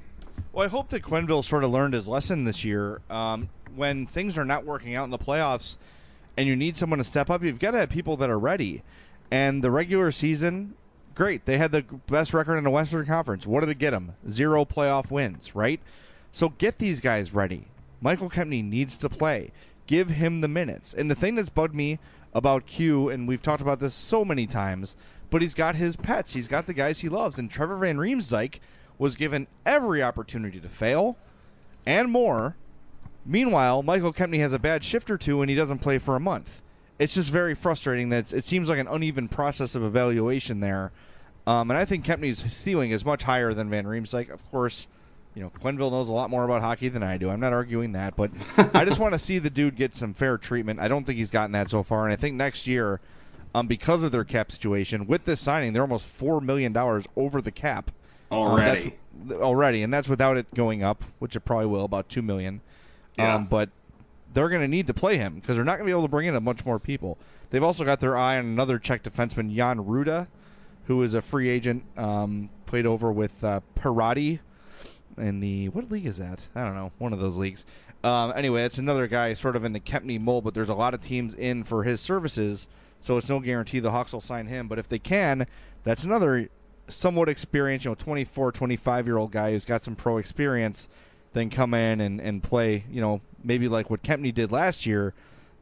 [0.52, 3.00] Well, I hope that Quenneville sort of learned his lesson this year.
[3.10, 5.76] Um, when things are not working out in the playoffs
[6.36, 8.82] and you need someone to step up, you've got to have people that are ready.
[9.30, 10.74] And the regular season,
[11.14, 11.44] great.
[11.44, 13.46] They had the best record in the Western Conference.
[13.46, 14.14] What did it get them?
[14.30, 15.80] Zero playoff wins, right?
[16.32, 17.66] So get these guys ready.
[18.00, 19.50] Michael Kempny needs to play.
[19.86, 20.94] Give him the minutes.
[20.94, 21.98] And the thing that's bugged me
[22.34, 24.96] about Q, and we've talked about this so many times,
[25.30, 26.34] but he's got his pets.
[26.34, 27.38] He's got the guys he loves.
[27.38, 28.60] And Trevor Van Riemsdyk
[28.98, 31.16] was given every opportunity to fail
[31.84, 32.56] and more.
[33.24, 36.20] Meanwhile, Michael Kempny has a bad shift or two and he doesn't play for a
[36.20, 36.62] month.
[36.98, 40.92] It's just very frustrating that it seems like an uneven process of evaluation there.
[41.46, 44.30] Um, and I think Kempny's ceiling is much higher than Van Riemsdyk.
[44.30, 44.88] Of course,
[45.34, 47.28] you know, Quenneville knows a lot more about hockey than I do.
[47.28, 48.30] I'm not arguing that, but
[48.74, 50.80] I just want to see the dude get some fair treatment.
[50.80, 53.00] I don't think he's gotten that so far, and I think next year,
[53.54, 57.40] um, because of their cap situation, with this signing, they're almost four million dollars over
[57.42, 57.90] the cap
[58.32, 58.94] already.
[59.30, 62.60] Um, already, and that's without it going up, which it probably will, about two million.
[63.18, 63.34] Yeah.
[63.34, 63.70] Um, but
[64.36, 66.08] they're going to need to play him because they're not going to be able to
[66.08, 67.16] bring in a bunch more people.
[67.48, 70.26] They've also got their eye on another Czech defenseman, Jan Rutta,
[70.84, 74.40] who is a free agent, um, played over with uh, Parati
[75.16, 76.48] in the what league is that?
[76.54, 77.64] I don't know, one of those leagues.
[78.04, 80.92] Um, anyway, it's another guy sort of in the Kempny mold, but there's a lot
[80.92, 82.68] of teams in for his services,
[83.00, 84.68] so it's no guarantee the Hawks will sign him.
[84.68, 85.46] But if they can,
[85.82, 86.50] that's another
[86.88, 90.90] somewhat experienced, you know, 24, 25 year old guy who's got some pro experience,
[91.36, 95.12] then come in and, and play, you know, maybe like what Kempny did last year,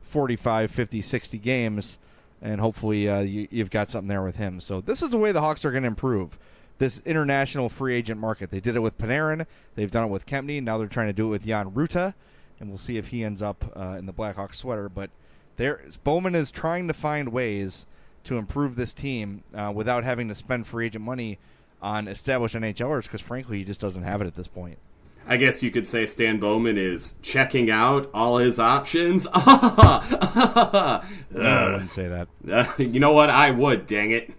[0.02, 1.98] 45, 50, 60 games,
[2.40, 4.60] and hopefully uh, you, you've got something there with him.
[4.60, 6.38] So this is the way the Hawks are going to improve
[6.78, 8.50] this international free agent market.
[8.50, 9.46] They did it with Panarin.
[9.74, 10.62] They've done it with Kempny.
[10.62, 12.14] Now they're trying to do it with Jan Rutta,
[12.60, 14.88] and we'll see if he ends up uh, in the Blackhawks sweater.
[14.88, 15.10] But
[15.56, 17.86] there, Bowman is trying to find ways
[18.24, 21.38] to improve this team uh, without having to spend free agent money
[21.82, 24.78] on established NHLers because, frankly, he just doesn't have it at this point.
[25.26, 29.24] I guess you could say Stan Bowman is checking out all his options.
[29.34, 32.28] no, I wouldn't say that.
[32.50, 33.30] Uh, you know what?
[33.30, 34.32] I would, dang it.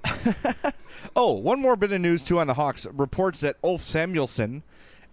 [1.16, 2.86] oh, one more bit of news, too, on the Hawks.
[2.94, 4.62] Reports that Ulf Samuelsson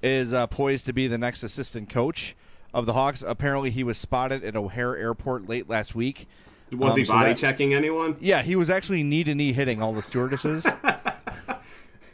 [0.03, 2.37] is uh, poised to be the next assistant coach
[2.75, 3.25] of the Hawks.
[3.27, 6.27] Apparently, he was spotted at O'Hare Airport late last week.
[6.71, 8.17] Was um, he body so that, checking anyone?
[8.21, 10.67] Yeah, he was actually knee to knee hitting all the stewardesses.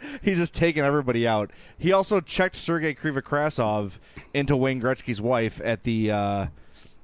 [0.22, 1.50] He's just taking everybody out.
[1.76, 3.98] He also checked Sergei Krivokrasov
[4.34, 6.46] into Wayne Gretzky's wife at the uh,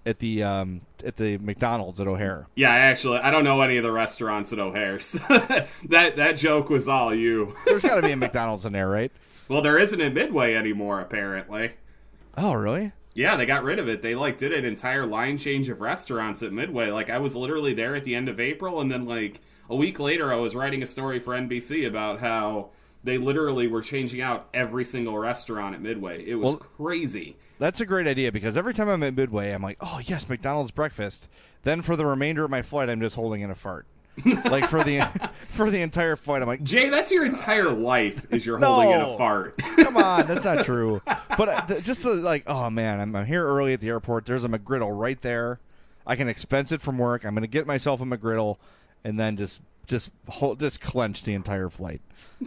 [0.06, 2.46] at the um, at the McDonald's at O'Hare.
[2.54, 5.12] Yeah, actually, I don't know any of the restaurants at O'Hare's.
[5.88, 7.54] that that joke was all you.
[7.66, 9.12] There's got to be a McDonald's in there, right?
[9.48, 11.72] Well, there isn't at Midway anymore, apparently.
[12.36, 12.92] Oh, really?
[13.14, 14.02] Yeah, they got rid of it.
[14.02, 16.90] They like did an entire line change of restaurants at Midway.
[16.90, 19.40] Like I was literally there at the end of April, and then like
[19.70, 22.70] a week later, I was writing a story for NBC about how
[23.04, 26.24] they literally were changing out every single restaurant at Midway.
[26.26, 27.36] It was well, crazy.
[27.58, 30.70] That's a great idea because every time I'm at Midway, I'm like, oh yes, McDonald's
[30.70, 31.28] breakfast.
[31.62, 33.86] Then for the remainder of my flight, I'm just holding in a fart.
[34.46, 35.00] like for the
[35.50, 39.00] for the entire flight, I'm like, Jay, that's your entire life is you're holding in
[39.00, 39.58] a fart.
[39.76, 41.02] come on, that's not true.
[41.36, 44.26] But uh, just to, like, oh man, I'm, I'm here early at the airport.
[44.26, 45.60] There's a McGriddle right there.
[46.06, 47.24] I can expense it from work.
[47.24, 48.56] I'm going to get myself a McGriddle,
[49.02, 52.00] and then just just hold, just clench the entire flight.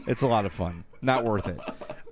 [0.08, 0.84] It's a lot of fun.
[1.02, 1.60] Not worth it.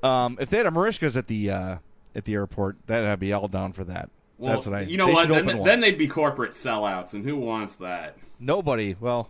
[0.04, 1.78] Um, if they had a Merichka's at the uh,
[2.16, 4.10] at the airport, that I'd be all down for that.
[4.38, 4.82] Well, That's what I.
[4.82, 5.28] you know what?
[5.30, 8.18] Then, then they'd be corporate sellouts, and who wants that?
[8.40, 8.96] Nobody.
[9.00, 9.30] Well,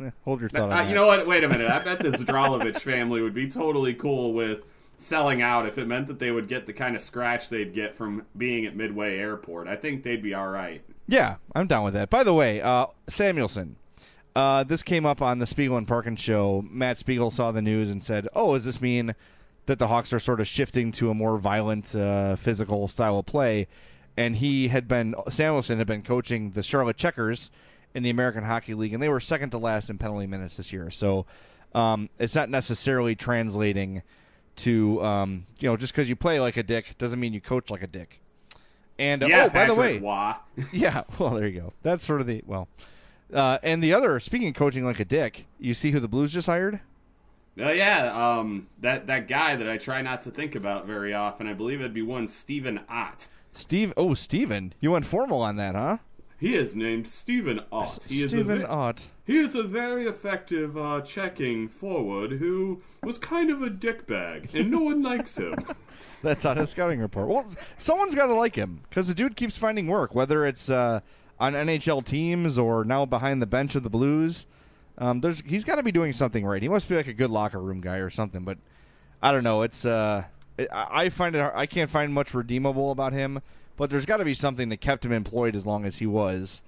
[0.00, 0.88] eh, hold your thought on Uh, that.
[0.88, 1.26] you know what?
[1.26, 1.68] Wait a minute.
[1.68, 4.60] I bet the Zdralovich family would be totally cool with
[4.96, 7.96] selling out if it meant that they would get the kind of scratch they'd get
[7.96, 9.66] from being at Midway Airport.
[9.66, 10.82] I think they'd be all right.
[11.08, 12.08] Yeah, I'm down with that.
[12.08, 13.74] By the way, uh, Samuelsson.
[14.34, 16.64] Uh, this came up on the Spiegel and Parkin show.
[16.68, 19.14] Matt Spiegel saw the news and said, "Oh, does this mean
[19.66, 23.26] that the Hawks are sort of shifting to a more violent, uh, physical style of
[23.26, 23.68] play?"
[24.16, 27.50] And he had been Samuelsson had been coaching the Charlotte Checkers
[27.94, 30.72] in the American Hockey League, and they were second to last in penalty minutes this
[30.72, 30.90] year.
[30.90, 31.26] So
[31.74, 34.02] um, it's not necessarily translating
[34.56, 37.70] to um, you know just because you play like a dick doesn't mean you coach
[37.70, 38.20] like a dick.
[38.98, 40.36] And uh, yeah, oh, by the way, Patrick Waugh.
[40.72, 41.72] yeah, well, there you go.
[41.82, 42.68] That's sort of the well.
[43.34, 46.32] Uh, and the other, speaking of coaching like a dick, you see who the Blues
[46.32, 46.80] just hired?
[47.58, 51.46] Oh yeah, um, that that guy that I try not to think about very often.
[51.46, 53.28] I believe it'd be one Stephen Ott.
[53.52, 53.92] Steve.
[53.96, 54.72] Oh, Steven.
[54.80, 55.98] You went formal on that, huh?
[56.38, 58.04] He is named Stephen Ott.
[58.08, 59.08] He is a Stephen ve- Ott.
[59.24, 64.70] He is a very effective uh, checking forward who was kind of a dickbag, and
[64.70, 65.54] no one likes him.
[66.22, 67.28] That's on his scouting report.
[67.28, 67.46] Well,
[67.78, 71.00] someone's got to like him because the dude keeps finding work, whether it's uh,
[71.44, 74.46] on NHL teams or now behind the bench of the Blues.
[74.96, 76.62] Um, there's he's got to be doing something right.
[76.62, 78.44] He must be like a good locker room guy or something.
[78.44, 78.58] But
[79.22, 79.62] I don't know.
[79.62, 80.24] It's uh,
[80.56, 83.42] it, I find it I can't find much redeemable about him.
[83.76, 86.62] But there's got to be something that kept him employed as long as he was,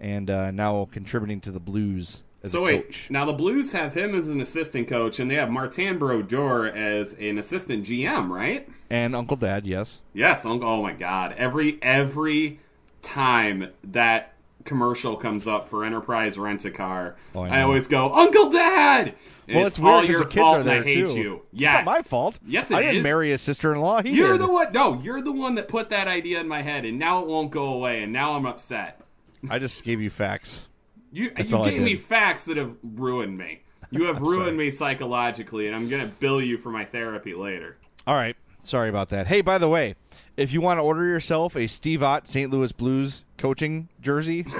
[0.00, 3.10] and uh, now contributing to the Blues as so a wait, coach.
[3.10, 7.14] now the Blues have him as an assistant coach, and they have Martin Brodeur as
[7.14, 8.68] an assistant GM, right?
[8.90, 10.02] And Uncle Dad, yes.
[10.12, 10.44] Yes.
[10.44, 10.68] Uncle.
[10.68, 11.32] Oh my God!
[11.38, 12.58] Every every
[13.08, 18.12] time that commercial comes up for Enterprise Rent a Car, Oh, I I, always go,
[18.12, 19.14] Uncle Dad.
[19.46, 21.14] And Well, it's, all weird because the kids are there I hate too.
[21.14, 21.42] you.
[21.54, 22.38] It's not my fault.
[22.46, 23.02] Yes, it I didn't is.
[23.02, 24.02] marry his sister-in-law.
[24.02, 24.42] He You're did.
[24.42, 24.72] the one.
[24.74, 27.50] No, you're the one that put that idea in my head, and now it won't
[27.50, 29.00] go away, and now I'm upset.
[29.48, 30.66] I just gave you facts.
[31.10, 33.62] You That's you gave me facts that have ruined me.
[33.90, 34.56] You have ruined sorry.
[34.56, 37.78] me psychologically, and I'm gonna bill you for my therapy later.
[38.06, 38.36] All right.
[38.64, 39.28] Sorry about that.
[39.28, 39.94] Hey, by the way,
[40.38, 42.50] if you want to order yourself a Steve Ott St.
[42.50, 44.46] Louis Blues coaching jersey,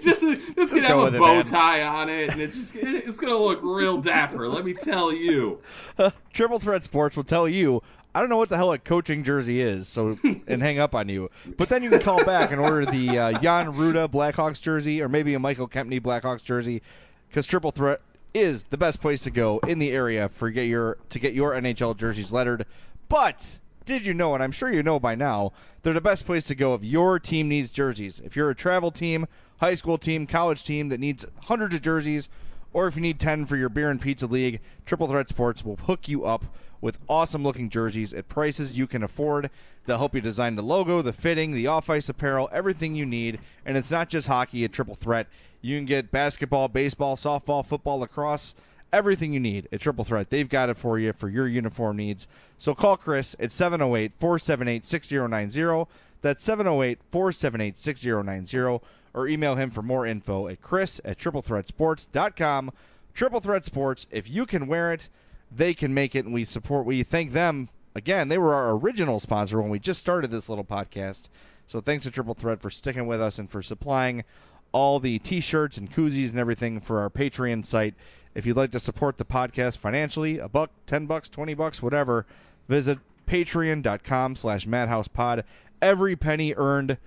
[0.00, 1.44] Just it's gonna go have a bow man.
[1.44, 4.48] tie on it, and it's just it's gonna look real dapper.
[4.48, 5.60] Let me tell you.
[6.32, 7.82] Triple Threat Sports will tell you.
[8.14, 11.08] I don't know what the hell a coaching jersey is, so and hang up on
[11.08, 11.30] you.
[11.56, 15.08] But then you can call back and order the uh, Jan Rutta Blackhawks jersey, or
[15.08, 16.82] maybe a Michael Kempny Blackhawks jersey,
[17.28, 18.00] because Triple Threat
[18.34, 21.52] is the best place to go in the area for get your to get your
[21.52, 22.66] NHL jerseys lettered.
[23.08, 26.44] But did you know, and I'm sure you know by now, they're the best place
[26.48, 28.20] to go if your team needs jerseys.
[28.20, 29.26] If you're a travel team,
[29.60, 32.28] high school team, college team that needs hundreds of jerseys,
[32.72, 35.76] or if you need 10 for your beer and pizza league, Triple Threat Sports will
[35.76, 36.44] hook you up
[36.80, 39.50] with awesome looking jerseys at prices you can afford.
[39.86, 43.38] They'll help you design the logo, the fitting, the off ice apparel, everything you need.
[43.64, 45.28] And it's not just hockey at Triple Threat.
[45.62, 48.54] You can get basketball, baseball, softball, football, lacrosse,
[48.92, 50.30] everything you need at Triple Threat.
[50.30, 52.28] They've got it for you for your uniform needs.
[52.58, 55.90] So call Chris at 708 478 6090.
[56.22, 58.80] That's 708 478 6090.
[59.14, 62.72] Or email him for more info at chris at triplethreatsports.com.
[63.14, 65.08] Triple Threat Sports, if you can wear it,
[65.50, 67.70] they can make it, and we support, we thank them.
[67.94, 71.30] Again, they were our original sponsor when we just started this little podcast.
[71.66, 74.24] So thanks to Triple Threat for sticking with us and for supplying
[74.72, 77.94] all the t-shirts and koozies and everything for our Patreon site.
[78.36, 82.26] If you'd like to support the podcast financially, a buck, ten bucks, twenty bucks, whatever,
[82.68, 85.42] visit patreon.com slash madhousepod.
[85.80, 86.98] Every penny earned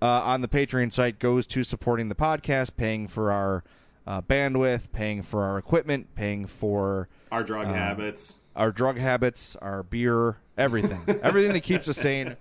[0.00, 3.62] uh, on the Patreon site goes to supporting the podcast, paying for our
[4.06, 8.38] uh, bandwidth, paying for our equipment, paying for Our drug um, habits.
[8.56, 12.36] our drug habits, our beer, everything, everything that keeps us sane.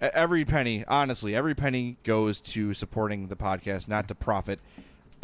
[0.00, 4.60] Every penny, honestly, every penny goes to supporting the podcast, not to profit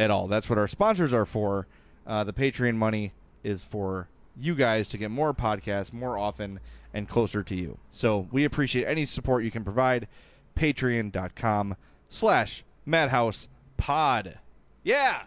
[0.01, 0.27] at all.
[0.27, 1.69] That's what our sponsors are for.
[2.07, 3.13] Uh, the Patreon money
[3.43, 6.61] is for you guys to get more podcasts more often
[6.93, 7.79] and closer to you.
[7.91, 10.09] So we appreciate any support you can provide.
[10.57, 11.77] Patreon.com
[12.09, 14.39] slash Madhouse Pod.
[14.83, 15.23] Yeah.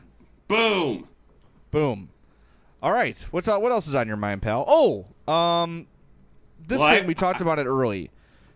[0.47, 1.07] Boom.
[1.71, 2.09] Boom.
[2.81, 3.17] All right.
[3.31, 4.63] What's uh, what else is on your mind, pal?
[4.67, 5.87] Oh, um,
[6.65, 8.11] this I- thing we talked about it early.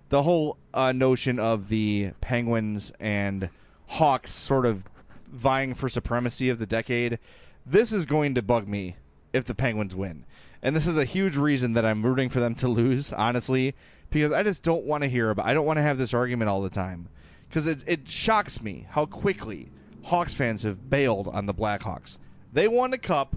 [0.10, 3.50] The whole uh, notion of the Penguins and
[3.88, 4.84] Hawks sort of
[5.32, 7.18] vying for supremacy of the decade.
[7.66, 8.96] This is going to bug me
[9.34, 10.26] if the Penguins win,
[10.62, 13.14] and this is a huge reason that I'm rooting for them to lose.
[13.14, 13.76] Honestly,
[14.10, 15.46] because I just don't want to hear about.
[15.46, 17.10] I don't want to have this argument all the time
[17.48, 19.72] because it it shocks me how quickly
[20.04, 22.18] Hawks fans have bailed on the Blackhawks.
[22.52, 23.36] They won the cup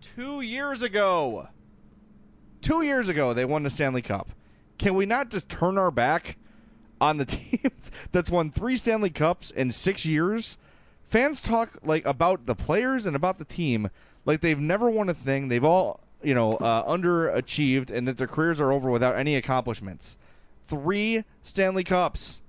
[0.00, 1.48] two years ago.
[2.60, 4.30] Two years ago, they won the Stanley Cup.
[4.78, 6.36] can we not just turn our back
[7.00, 7.72] on the team
[8.12, 10.58] that's won three Stanley Cups in six years?
[11.12, 13.90] Fans talk like about the players and about the team
[14.24, 15.48] like they've never won a thing.
[15.48, 20.16] They've all you know uh, underachieved and that their careers are over without any accomplishments.
[20.66, 22.40] Three Stanley Cups,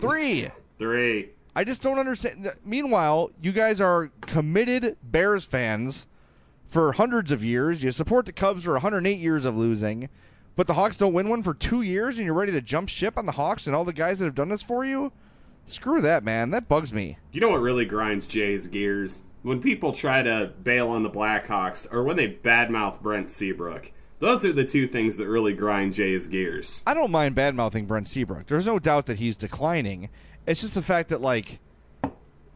[0.00, 0.48] three.
[0.78, 1.28] Three.
[1.54, 2.50] I just don't understand.
[2.64, 6.06] Meanwhile, you guys are committed Bears fans
[6.66, 7.82] for hundreds of years.
[7.82, 10.08] You support the Cubs for 108 years of losing,
[10.54, 13.18] but the Hawks don't win one for two years, and you're ready to jump ship
[13.18, 15.12] on the Hawks and all the guys that have done this for you.
[15.66, 16.50] Screw that, man.
[16.50, 17.18] That bugs me.
[17.32, 19.22] You know what really grinds Jay's gears?
[19.42, 23.92] When people try to bail on the Blackhawks or when they badmouth Brent Seabrook.
[24.18, 26.82] Those are the two things that really grind Jay's gears.
[26.86, 28.46] I don't mind badmouthing Brent Seabrook.
[28.46, 30.08] There's no doubt that he's declining.
[30.46, 31.58] It's just the fact that like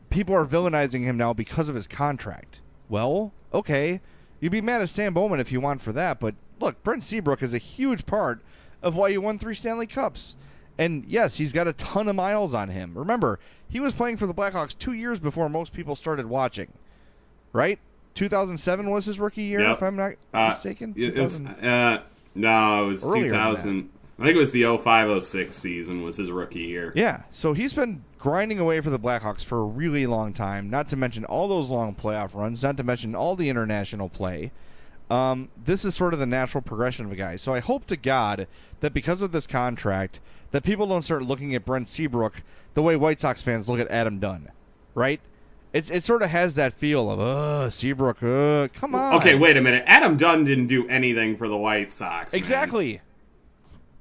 [0.08, 2.60] people are villainizing him now because of his contract.
[2.88, 4.00] Well, okay,
[4.40, 7.42] you'd be mad at Stan Bowman if you want for that, but look, Brent Seabrook
[7.42, 8.42] is a huge part
[8.82, 10.36] of why you won three Stanley Cups.
[10.80, 12.92] And yes, he's got a ton of miles on him.
[12.96, 13.38] Remember,
[13.68, 16.72] he was playing for the Blackhawks two years before most people started watching.
[17.52, 17.78] Right?
[18.14, 19.76] 2007 was his rookie year, Yep.
[19.76, 20.94] if I'm not Uh, mistaken.
[20.96, 22.00] it was, uh,
[22.34, 23.90] no, it was Earlier 2000.
[24.18, 26.92] I think it was the 0506 season was his rookie year.
[26.94, 30.68] Yeah, so he's been grinding away for the Blackhawks for a really long time.
[30.70, 32.62] Not to mention all those long playoff runs.
[32.62, 34.50] Not to mention all the international play.
[35.10, 37.36] Um, this is sort of the natural progression of a guy.
[37.36, 38.46] So I hope to God
[38.80, 40.20] that because of this contract,
[40.52, 42.42] that people don't start looking at Brent Seabrook
[42.74, 44.50] the way White Sox fans look at Adam Dunn,
[44.94, 45.20] right?
[45.72, 49.14] It's it sort of has that feel of uh Seabrook, uh, come on.
[49.14, 49.84] Okay, wait a minute.
[49.86, 52.32] Adam Dunn didn't do anything for the White Sox.
[52.32, 52.38] man.
[52.38, 53.00] Exactly.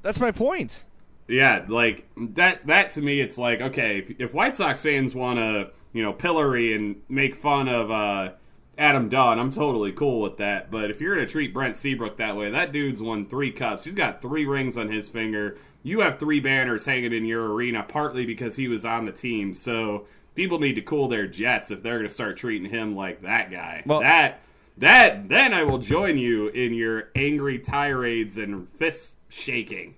[0.02, 0.86] That's my point.
[1.28, 2.66] Yeah, like that.
[2.66, 6.12] That to me, it's like okay, if, if White Sox fans want to, you know,
[6.12, 8.32] pillory and make fun of uh,
[8.80, 10.72] Adam Dunn, I'm totally cool with that.
[10.72, 13.84] But if you're gonna treat Brent Seabrook that way, that dude's won three cups.
[13.84, 15.58] He's got three rings on his finger.
[15.84, 19.54] You have three banners hanging in your arena, partly because he was on the team.
[19.54, 23.52] So people need to cool their jets if they're gonna start treating him like that
[23.52, 23.84] guy.
[23.86, 24.42] Well- that
[24.78, 29.96] that then I will join you in your angry tirades and fist shaking.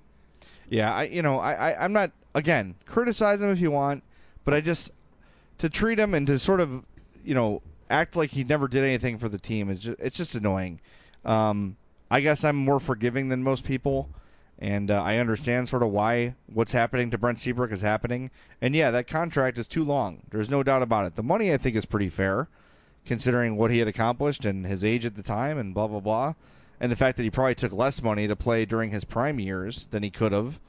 [0.70, 4.04] Yeah, I you know I, I I'm not again criticize him if you want,
[4.44, 4.92] but I just
[5.60, 6.84] to treat him and to sort of
[7.24, 10.34] you know act like he never did anything for the team is just, it's just
[10.34, 10.80] annoying.
[11.26, 11.78] Um,
[12.10, 14.10] I guess I'm more forgiving than most people,
[14.62, 18.32] and uh, I understand sort of why what's happening to Brent Seabrook is happening.
[18.62, 20.22] And yeah, that contract is too long.
[20.30, 21.16] There's no doubt about it.
[21.16, 22.48] The money I think is pretty fair,
[23.06, 26.36] considering what he had accomplished and his age at the time, and blah blah blah
[26.82, 29.86] and the fact that he probably took less money to play during his prime years
[29.92, 30.60] than he could have.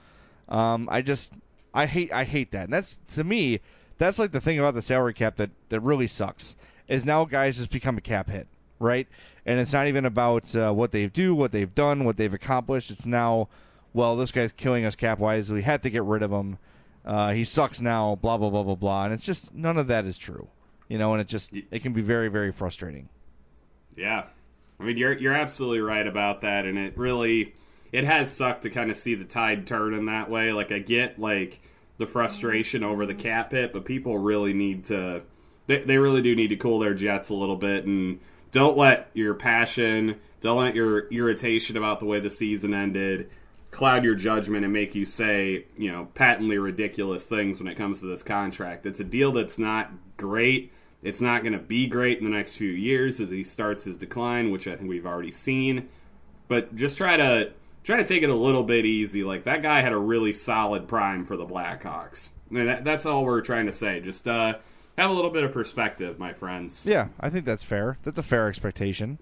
[0.46, 1.32] Um, I just
[1.72, 2.64] I hate I hate that.
[2.64, 3.60] And that's to me
[3.96, 6.54] that's like the thing about the salary cap that that really sucks
[6.86, 8.46] is now guys just become a cap hit,
[8.78, 9.08] right?
[9.46, 12.90] And it's not even about uh, what they do, what they've done, what they've accomplished.
[12.90, 13.48] It's now,
[13.94, 15.50] well, this guy's killing us cap wise.
[15.52, 16.58] We had to get rid of him.
[17.04, 18.16] Uh, he sucks now.
[18.16, 19.04] Blah blah blah blah blah.
[19.04, 20.48] And it's just none of that is true,
[20.88, 21.12] you know.
[21.12, 23.08] And it just it can be very very frustrating.
[23.96, 24.24] Yeah.
[24.80, 27.54] I mean, you're you're absolutely right about that, and it really
[27.92, 30.52] it has sucked to kind of see the tide turn in that way.
[30.52, 31.60] Like I get like
[31.98, 35.22] the frustration over the cap hit, but people really need to
[35.66, 39.10] they they really do need to cool their jets a little bit and don't let
[39.14, 43.30] your passion, don't let your irritation about the way the season ended
[43.72, 48.00] cloud your judgment and make you say, you know, patently ridiculous things when it comes
[48.00, 48.86] to this contract.
[48.86, 50.72] It's a deal that's not great.
[51.02, 53.96] It's not going to be great in the next few years as he starts his
[53.96, 55.88] decline, which I think we've already seen.
[56.46, 59.24] But just try to try to take it a little bit easy.
[59.24, 62.28] Like that guy had a really solid prime for the Blackhawks.
[62.50, 64.00] And that, that's all we're trying to say.
[64.00, 64.58] Just uh,
[64.98, 66.84] have a little bit of perspective, my friends.
[66.84, 67.96] Yeah, I think that's fair.
[68.02, 69.18] That's a fair expectation.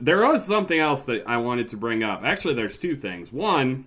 [0.00, 2.22] There was something else that I wanted to bring up.
[2.24, 3.32] Actually, there's two things.
[3.32, 3.86] One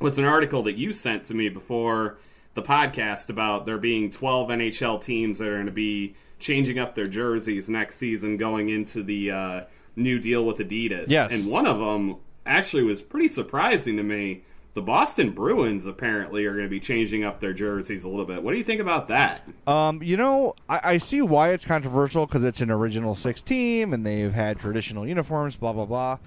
[0.00, 2.18] was an article that you sent to me before
[2.54, 6.94] the podcast about there being 12 NHL teams that are going to be changing up
[6.94, 9.60] their jerseys next season going into the uh,
[9.94, 11.04] new deal with Adidas.
[11.08, 11.32] Yes.
[11.32, 14.42] And one of them actually was pretty surprising to me.
[14.72, 18.42] The Boston Bruins apparently are going to be changing up their jerseys a little bit.
[18.42, 19.42] What do you think about that?
[19.66, 23.92] Um, you know, I, I see why it's controversial because it's an original six team
[23.92, 26.18] and they've had traditional uniforms, blah blah blah.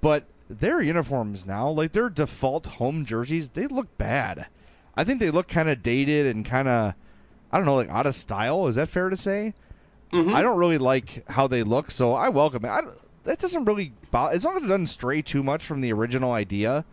[0.00, 4.46] But their uniforms now, like their default home jerseys, they look bad.
[4.96, 6.94] I think they look kind of dated and kind of,
[7.50, 8.68] I don't know, like out of style.
[8.68, 9.54] Is that fair to say?
[10.10, 12.68] I don't really like how they look, so I welcome it.
[12.68, 12.82] I,
[13.24, 16.32] that doesn't really bother as long as it doesn't stray too much from the original
[16.32, 16.86] idea.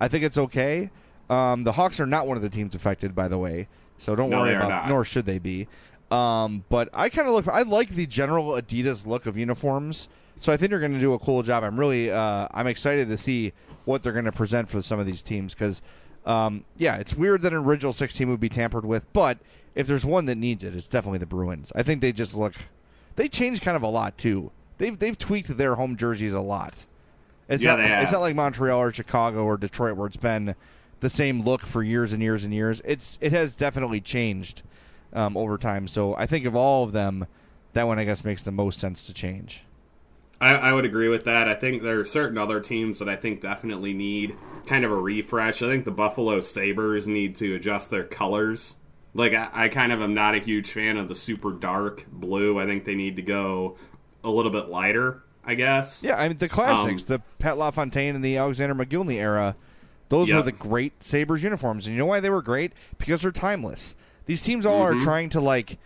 [0.00, 0.90] I think it's okay.
[1.28, 3.68] Um, the Hawks are not one of the teams affected, by the way,
[3.98, 4.68] so don't No, worry about.
[4.68, 4.88] not.
[4.88, 5.66] Nor should they be.
[6.10, 7.48] Um, but I kind of look.
[7.48, 11.14] I like the general Adidas look of uniforms, so I think they're going to do
[11.14, 11.64] a cool job.
[11.64, 13.52] I'm really, uh, I'm excited to see
[13.86, 15.82] what they're going to present for some of these teams because,
[16.24, 19.38] um, yeah, it's weird that an original 16 would be tampered with, but
[19.74, 21.72] if there's one that needs it, it's definitely the Bruins.
[21.74, 22.54] I think they just look,
[23.16, 24.52] they changed kind of a lot too.
[24.78, 26.86] They've they've tweaked their home jerseys a lot.
[27.48, 30.54] It's Yeah, not it's not like Montreal or Chicago or Detroit where it's been
[31.00, 32.82] the same look for years and years and years.
[32.84, 34.62] It's it has definitely changed
[35.12, 35.88] um, over time.
[35.88, 37.26] So I think of all of them,
[37.74, 39.62] that one I guess makes the most sense to change.
[40.40, 41.48] I, I would agree with that.
[41.48, 44.36] I think there are certain other teams that I think definitely need
[44.66, 45.62] kind of a refresh.
[45.62, 48.76] I think the Buffalo Sabres need to adjust their colors.
[49.14, 52.58] Like, I, I kind of am not a huge fan of the super dark blue.
[52.58, 53.78] I think they need to go
[54.22, 56.02] a little bit lighter, I guess.
[56.02, 59.56] Yeah, I mean the classics, the Pat LaFontaine and the Alexander Mogilny era.
[60.08, 62.72] Those were the great Sabres uniforms, and you know why they were great?
[62.98, 63.96] Because they're timeless.
[64.26, 65.00] These teams all Mhm.
[65.00, 65.78] are trying to like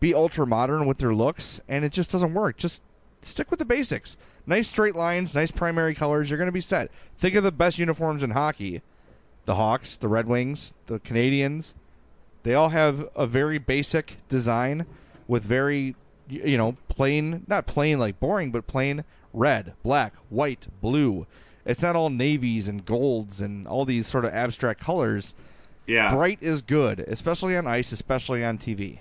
[0.00, 2.56] be ultra modern with their looks, and it just doesn't work.
[2.56, 2.82] Just
[3.22, 4.16] stick with the basics.
[4.46, 6.30] Nice straight lines, nice primary colors.
[6.30, 6.90] You're going to be set.
[7.18, 8.80] Think of the best uniforms in hockey:
[9.44, 11.74] the Hawks, the Red Wings, the Canadiens.
[12.42, 14.86] They all have a very basic design
[15.28, 15.94] with very,
[16.30, 21.26] you know, plain, not plain like boring, but plain red, black, white, blue.
[21.64, 25.34] It's not all navies and golds and all these sort of abstract colors.
[25.86, 26.12] Yeah.
[26.14, 29.00] Bright is good, especially on ice, especially on TV.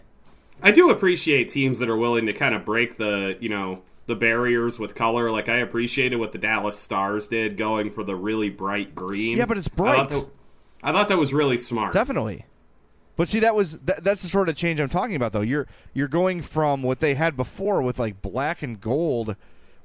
[0.61, 4.15] I do appreciate teams that are willing to kind of break the, you know, the
[4.15, 5.31] barriers with color.
[5.31, 9.37] Like I appreciated what the Dallas Stars did, going for the really bright green.
[9.37, 9.95] Yeah, but it's I bright.
[9.95, 10.27] thought that,
[10.83, 11.93] I thought that was really smart.
[11.93, 12.45] Definitely.
[13.19, 15.41] But see, that was that, that's the sort of change I'm talking about, though.
[15.41, 19.35] You're you're going from what they had before with like black and gold,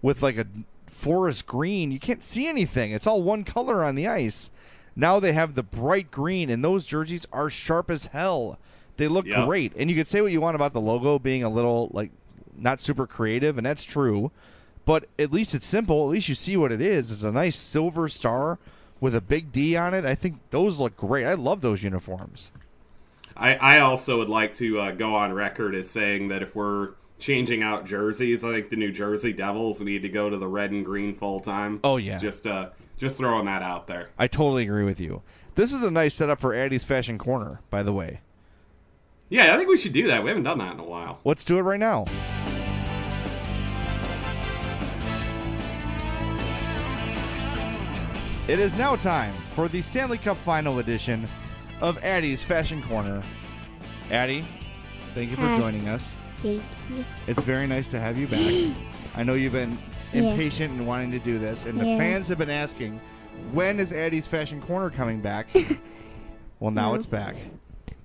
[0.00, 0.46] with like a
[0.86, 1.90] forest green.
[1.90, 2.92] You can't see anything.
[2.92, 4.52] It's all one color on the ice.
[4.94, 8.56] Now they have the bright green, and those jerseys are sharp as hell.
[8.98, 11.48] They look great, and you could say what you want about the logo being a
[11.48, 12.12] little like
[12.56, 14.30] not super creative, and that's true.
[14.84, 16.04] But at least it's simple.
[16.04, 17.10] At least you see what it is.
[17.10, 18.60] It's a nice silver star
[19.00, 20.04] with a big D on it.
[20.04, 21.26] I think those look great.
[21.26, 22.52] I love those uniforms.
[23.36, 26.90] I, I also would like to uh, go on record as saying that if we're
[27.18, 30.70] changing out jerseys, I think the New Jersey Devils need to go to the red
[30.70, 31.80] and green full time.
[31.82, 32.18] Oh, yeah.
[32.18, 34.10] just uh, just throwing that out there.
[34.18, 35.22] I totally agree with you.
[35.56, 38.20] This is a nice setup for Addie's Fashion Corner, by the way.
[39.28, 40.22] Yeah, I think we should do that.
[40.22, 41.18] We haven't done that in a while.
[41.24, 42.04] Let's do it right now.
[48.46, 51.26] It is now time for the Stanley Cup Final Edition
[51.84, 53.22] of Addie's Fashion Corner.
[54.10, 54.42] Addie,
[55.14, 55.58] thank you for Hi.
[55.58, 56.16] joining us.
[56.42, 57.04] Thank you.
[57.26, 58.74] It's very nice to have you back.
[59.16, 59.76] I know you've been
[60.14, 60.22] Yeah.
[60.30, 61.98] impatient and wanting to do this, and the Yeah.
[61.98, 63.00] fans have been asking,
[63.52, 65.48] when is Addie's Fashion Corner coming back?
[66.58, 66.94] well, now No.
[66.94, 67.36] it's back.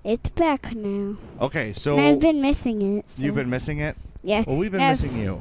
[0.04, 1.16] It's back now.
[1.40, 3.06] Okay, so And I've been missing it.
[3.16, 3.96] so- you've been missing it.
[4.22, 4.44] Yeah.
[4.46, 5.40] Well, we've been I've- missing you.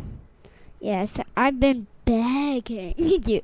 [0.79, 3.41] Yes, I've been begging you.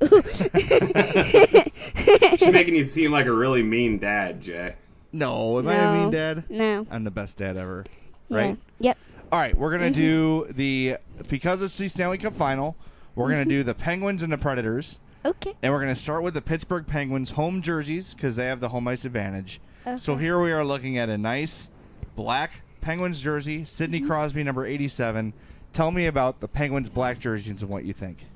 [2.38, 4.74] She's making you seem like a really mean dad, Jay.
[5.16, 6.44] No, am I a mean dad?
[6.50, 6.86] No.
[6.90, 7.84] I'm the best dad ever.
[8.28, 8.36] Yeah.
[8.38, 8.58] Right?
[8.80, 8.98] Yep.
[9.32, 9.94] All right, we're gonna Mhm.
[9.94, 10.96] do the
[11.28, 12.76] because it's the Stanley Cup final.
[13.14, 14.98] We're gonna do the Penguins and the Predators.
[15.24, 15.54] Okay.
[15.62, 18.86] And we're gonna start with the Pittsburgh Penguins home jerseys because they have the home
[18.86, 19.60] ice advantage.
[19.98, 21.70] So here we are looking at a nice
[22.16, 24.06] black Penguins jersey, Sidney Mm-hmm.
[24.08, 25.32] Crosby number 87.
[25.72, 28.26] Tell me about the Penguins black jerseys and what you think.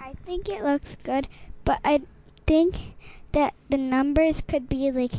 [0.00, 1.28] I think it looks good,
[1.64, 2.02] but I
[2.46, 2.76] think
[3.32, 5.12] that the numbers could be like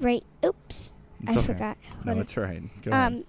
[0.00, 0.24] right.
[0.44, 0.92] Oops,
[1.22, 1.46] It's I okay.
[1.46, 1.76] forgot.
[2.04, 2.62] No, it's right.
[2.82, 3.12] Go ahead.
[3.12, 3.24] um,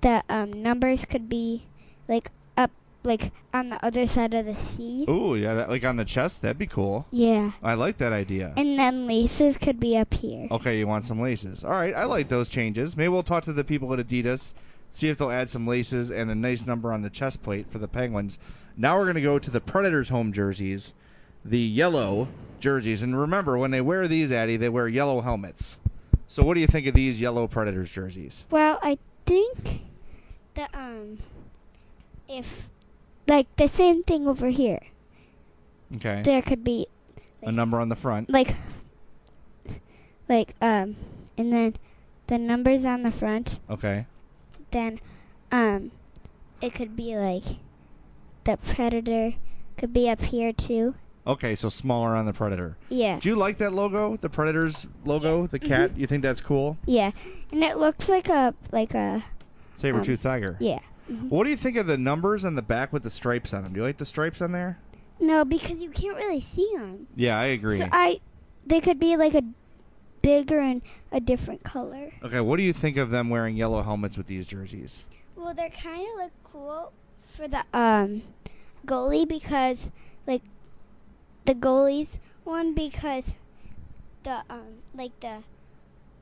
[0.00, 1.64] the um numbers could be
[2.08, 2.70] like up,
[3.02, 5.06] like on the other side of the C.
[5.08, 7.06] Ooh, yeah, that, like on the chest, that'd be cool.
[7.10, 8.52] Yeah, I like that idea.
[8.56, 10.48] and then laces could be up here.
[10.50, 11.64] Okay, you want some laces.
[11.64, 12.96] All right, I like those changes.
[12.96, 14.52] Maybe we'll talk to the people at Adidas,
[14.90, 17.78] see if they'll add some laces and a nice number on the chest plate for
[17.78, 18.38] the Penguins.
[18.76, 20.92] Now we're going to go to the Predators home jerseys,
[21.44, 22.28] the yellow
[22.60, 23.02] jerseys.
[23.02, 25.76] And remember, when they wear these, Addie, they wear yellow helmets.
[26.26, 28.46] So what do you think of these yellow Predators jerseys?
[28.50, 29.82] Well, I think
[30.54, 31.18] that um,
[32.28, 32.68] if
[33.28, 34.80] like the same thing over here,
[35.96, 36.22] Okay.
[36.24, 36.86] there could be
[37.42, 38.30] a number on the front.
[38.30, 38.56] like
[40.28, 40.96] like um
[41.36, 41.74] and then
[42.26, 44.06] the numbers on the front Okay.
[44.70, 44.98] then
[45.52, 45.90] um
[46.62, 47.44] it could be like
[48.44, 49.34] the predator
[49.76, 50.94] could be up here too
[51.26, 52.76] Okay, so smaller on the Predator.
[52.90, 55.96] yeah Do you like that logo, the Predators logo, the cat?
[55.96, 56.76] You think that's cool?
[56.86, 57.10] yeah
[57.52, 59.24] and it looks like a like a
[59.76, 60.56] Saber um, tooth tiger.
[60.60, 60.80] yeah
[61.28, 63.72] What do you think of the numbers on the back with the stripes on them?
[63.72, 64.78] Do you like the stripes on there?
[65.20, 67.78] no because you can't really see them Yeah, I agree.
[67.78, 68.20] so i
[68.66, 69.42] they could be like a
[70.22, 70.80] bigger and
[71.12, 72.12] a different color.
[72.22, 75.04] Okay, what do you think of them wearing yellow helmets with these jerseys?
[75.36, 76.92] Well, they're kind of look cool
[77.34, 78.22] for the um
[78.86, 79.90] goalie because
[80.26, 80.40] like
[81.44, 83.34] the goalies one because
[84.22, 85.42] the um like the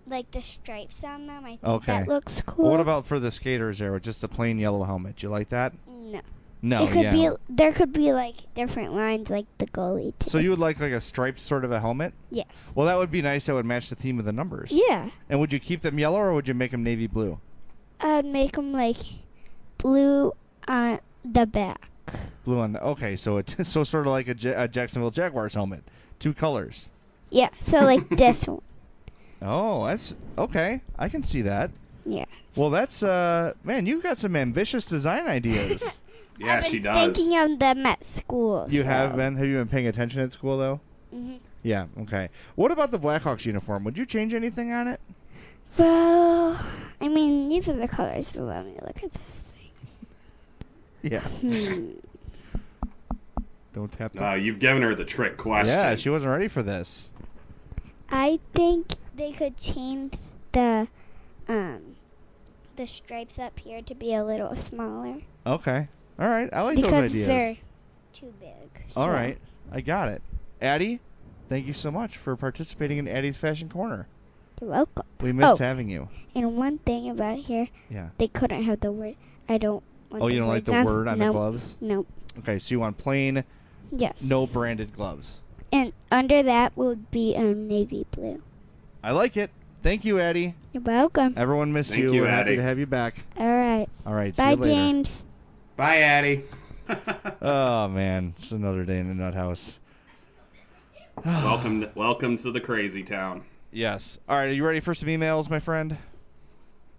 [0.06, 1.44] like the stripes on them.
[1.44, 1.92] I think Okay.
[1.92, 2.70] that looks cool.
[2.70, 5.16] What about for the skaters there with just a plain yellow helmet?
[5.16, 5.72] Do you like that?
[5.86, 6.20] no?
[6.64, 7.12] No, it could yeah.
[7.12, 10.12] be there could be like different lines like the goalie.
[10.20, 10.30] Too.
[10.30, 12.14] So you would like like a striped sort of a helmet?
[12.30, 12.72] Yes.
[12.76, 13.46] Well, that would be nice.
[13.46, 14.70] That would match the theme of the numbers.
[14.72, 15.10] Yeah.
[15.28, 17.40] And would you keep them yellow or would you make them navy blue?
[18.00, 18.96] I'd make them like
[19.78, 20.32] blue
[20.68, 21.88] on the back.
[22.44, 22.72] Blue on.
[22.72, 25.84] The, okay, so it so sort of like a, a Jacksonville Jaguars helmet,
[26.18, 26.88] two colors.
[27.30, 27.48] Yeah.
[27.68, 28.62] So like this one.
[29.40, 30.82] Oh, that's okay.
[30.98, 31.70] I can see that.
[32.04, 32.24] Yeah.
[32.56, 35.98] Well, that's uh, man, you've got some ambitious design ideas.
[36.38, 37.14] Yeah, I've she been does.
[37.14, 38.66] Thinking of them at school.
[38.68, 38.86] you so.
[38.86, 39.36] have been.
[39.36, 40.80] Have you been paying attention at school though?
[41.14, 41.38] Mhm.
[41.62, 41.86] Yeah.
[42.00, 42.30] Okay.
[42.56, 43.84] What about the Blackhawks uniform?
[43.84, 44.98] Would you change anything on it?
[45.76, 46.58] Well,
[47.02, 48.28] I mean, these are the colors.
[48.28, 49.40] So let me look at this.
[51.02, 51.20] Yeah.
[51.20, 51.90] Hmm.
[53.74, 54.12] Don't tap.
[54.12, 55.74] the- Uh, you've given her the trick question.
[55.76, 57.10] Yeah, she wasn't ready for this.
[58.10, 60.14] I think they could change
[60.52, 60.88] the
[61.48, 61.96] um
[62.76, 65.88] the stripes up here to be a little smaller Okay.
[66.18, 66.48] All right.
[66.52, 67.26] I like because those ideas.
[67.26, 67.56] they're
[68.12, 68.82] too big.
[68.96, 69.38] All so- right.
[69.70, 70.22] I got it.
[70.60, 71.00] Addie,
[71.48, 74.06] thank you so much for participating in Addie's Fashion Corner.
[74.60, 75.06] You're welcome.
[75.20, 76.08] We missed Oh, having you.
[76.34, 78.10] And one thing about here, Yeah.
[78.18, 79.16] they couldn't have the word.
[79.48, 79.82] I don't.
[80.12, 81.32] Want Oh, you don't like the word on the Nope.
[81.34, 81.76] gloves?
[81.80, 82.06] Nope.
[82.40, 83.44] Okay, so you want plain,
[83.90, 84.14] Yes.
[84.20, 85.40] no branded gloves.
[85.72, 88.42] And under that would be um, navy blue.
[89.02, 89.50] I like it.
[89.82, 90.54] Thank you, Addie.
[90.72, 91.32] You're welcome.
[91.36, 92.12] Everyone missed Thank you.
[92.14, 92.56] you, We're happy Addie.
[92.56, 93.24] to have you back.
[93.38, 93.86] All right.
[94.06, 94.36] All right.
[94.36, 94.74] See Bye, you later.
[94.74, 95.24] James.
[95.76, 96.42] Bye, Addie.
[97.40, 99.78] Oh man, it's another day in the nut house.
[101.24, 103.44] welcome, welcome to the crazy town.
[103.72, 104.18] Yes.
[104.28, 104.48] All right.
[104.48, 105.96] Are you ready for some emails, my friend?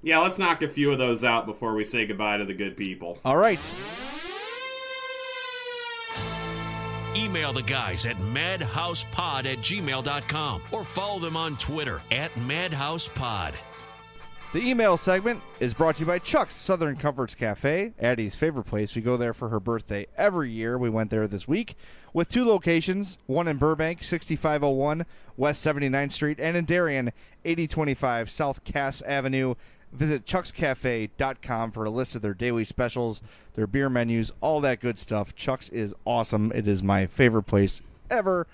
[0.04, 2.76] Yeah, let's knock a few of those out before we say goodbye to the good
[2.76, 3.18] people.
[3.24, 3.60] All right.
[7.16, 13.54] Email the guys at madhousepod at gmail.com or follow them on Twitter at madhousepod.
[14.52, 18.96] The email segment is brought to you by Chuck's Southern Comforts Cafe, Addie's favorite place.
[18.96, 20.78] We go there for her birthday every year.
[20.78, 21.76] We went there this week
[22.14, 25.06] with two locations one in Burbank, 6501
[25.38, 27.12] West 79th Street, and in Darien,
[27.46, 29.56] 8025 South Cass Avenue.
[29.94, 33.22] Visit chuckscafe.com for a list of their daily specials,
[33.54, 35.36] their beer menus, all that good stuff.
[35.36, 36.52] Chuck's is awesome.
[36.56, 38.48] It is my favorite place ever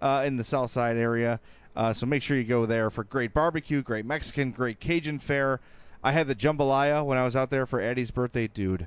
[0.00, 1.38] uh, in the South Side area.
[1.76, 5.60] Uh, so make sure you go there for great barbecue, great Mexican, great Cajun fare.
[6.02, 8.86] I had the jambalaya when I was out there for Eddie's birthday, dude.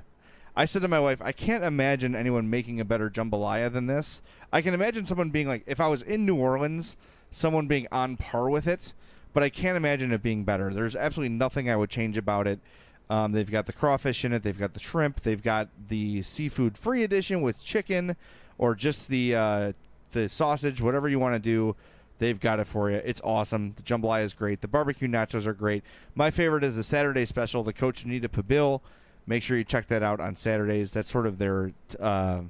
[0.56, 4.20] I said to my wife, I can't imagine anyone making a better jambalaya than this.
[4.52, 6.96] I can imagine someone being like, if I was in New Orleans,
[7.30, 8.92] someone being on par with it,
[9.32, 10.72] but I can't imagine it being better.
[10.72, 12.60] There's absolutely nothing I would change about it.
[13.08, 16.78] Um, they've got the crawfish in it, they've got the shrimp, they've got the seafood
[16.78, 18.16] free edition with chicken,
[18.56, 19.72] or just the uh,
[20.12, 21.74] the sausage, whatever you want to do.
[22.18, 22.98] They've got it for you.
[22.98, 23.72] It's awesome.
[23.76, 24.60] The jambalaya is great.
[24.60, 25.82] The barbecue nachos are great.
[26.14, 28.82] My favorite is the Saturday special, the cochinita pibil.
[29.26, 30.90] Make sure you check that out on Saturdays.
[30.90, 32.42] That's sort of their uh,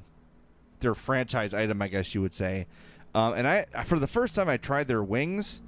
[0.81, 2.67] their franchise item, I guess you would say.
[3.15, 5.63] Um, and I, for the first time, I tried their wings.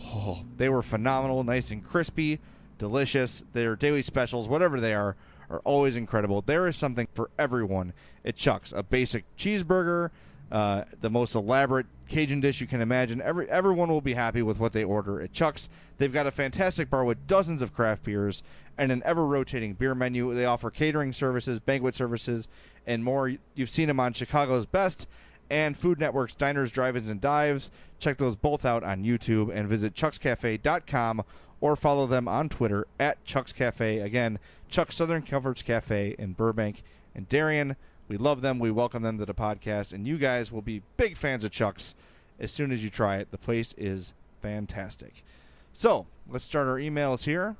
[0.00, 2.40] Oh, they were phenomenal, nice and crispy,
[2.78, 3.44] delicious.
[3.52, 5.16] Their daily specials, whatever they are,
[5.50, 6.42] are always incredible.
[6.42, 7.92] There is something for everyone
[8.24, 8.72] at Chuck's.
[8.72, 10.10] A basic cheeseburger,
[10.50, 13.20] uh, the most elaborate Cajun dish you can imagine.
[13.22, 15.68] Every everyone will be happy with what they order at Chuck's.
[15.98, 18.42] They've got a fantastic bar with dozens of craft beers
[18.76, 20.34] and an ever rotating beer menu.
[20.34, 22.48] They offer catering services, banquet services,
[22.86, 23.32] and more.
[23.54, 25.08] You've seen them on Chicago's Best
[25.50, 27.70] and Food Network's Diners, Drive-Ins, and Dives.
[27.98, 31.22] Check those both out on YouTube and visit chuckscafe.com
[31.60, 33.98] or follow them on Twitter at Chuck's Cafe.
[33.98, 34.38] Again,
[34.68, 36.82] Chuck's Southern Comforts Cafe in Burbank
[37.14, 37.76] and Darien.
[38.08, 38.58] We love them.
[38.58, 41.94] We welcome them to the podcast, and you guys will be big fans of Chuck's
[42.38, 43.30] as soon as you try it.
[43.30, 45.24] The place is fantastic.
[45.72, 47.56] So let's start our emails here.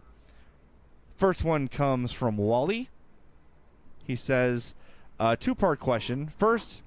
[1.17, 2.91] First one comes from Wally.
[4.05, 4.75] He says,
[5.19, 6.29] uh, two part question.
[6.29, 6.83] First,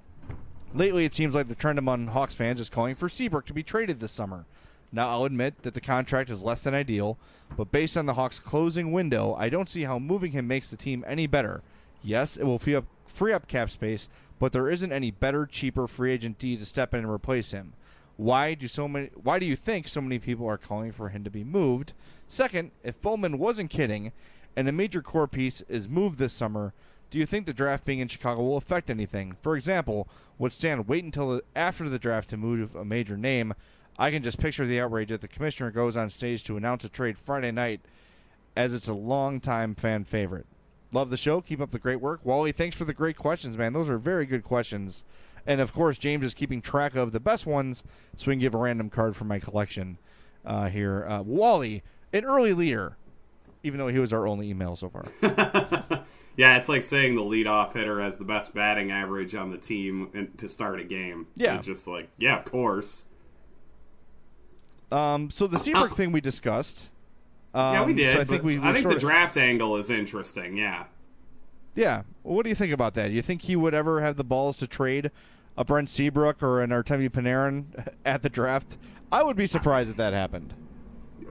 [0.74, 3.64] lately it seems like the trend among Hawks fans is calling for Seabrook to be
[3.64, 4.46] traded this summer.
[4.92, 7.18] Now, I'll admit that the contract is less than ideal,
[7.58, 10.78] but based on the Hawks' closing window, I don't see how moving him makes the
[10.78, 11.62] team any better.
[12.02, 14.08] Yes, it will free up, free up cap space,
[14.40, 17.74] but there isn't any better, cheaper free agent D to step in and replace him.
[18.16, 19.10] Why do so many?
[19.16, 21.94] Why do you think so many people are calling for him to be moved?
[22.28, 24.12] Second, if Bowman wasn't kidding,
[24.56, 26.74] and a major core piece is moved this summer,
[27.10, 29.38] do you think the draft being in Chicago will affect anything?
[29.42, 33.54] For example, would Stan wait until after the draft to move a major name?
[33.98, 36.90] I can just picture the outrage that the commissioner goes on stage to announce a
[36.90, 37.82] trade Friday night,
[38.56, 40.46] as it's a long-time fan favorite.
[40.92, 41.42] Love the show.
[41.42, 42.52] Keep up the great work, Wally.
[42.52, 43.74] Thanks for the great questions, man.
[43.74, 45.04] Those are very good questions.
[45.46, 47.84] And of course, James is keeping track of the best ones,
[48.16, 49.98] so we can give a random card from my collection
[50.46, 51.06] uh, here.
[51.08, 51.84] Uh, Wally,
[52.14, 52.98] an early leader,
[53.64, 55.06] even though he was our only email so far.
[56.38, 60.30] Yeah, it's like saying the leadoff hitter has the best batting average on the team
[60.38, 61.26] to start a game.
[61.36, 61.58] Yeah.
[61.58, 63.06] It's just like, yeah, of course.
[64.92, 66.90] Um, so the Seabrook thing we discussed.
[67.56, 68.16] Um, yeah, we did.
[68.16, 68.60] So I think we.
[68.60, 70.56] I think sort the draft angle is interesting.
[70.56, 70.86] Yeah.
[71.76, 72.04] Yeah.
[72.24, 73.12] Well, what do you think about that?
[73.12, 75.10] You think he would ever have the balls to trade
[75.58, 77.66] a Brent Seabrook or an Artemi Panarin
[78.06, 78.78] at the draft?
[79.12, 80.54] I would be surprised if that happened.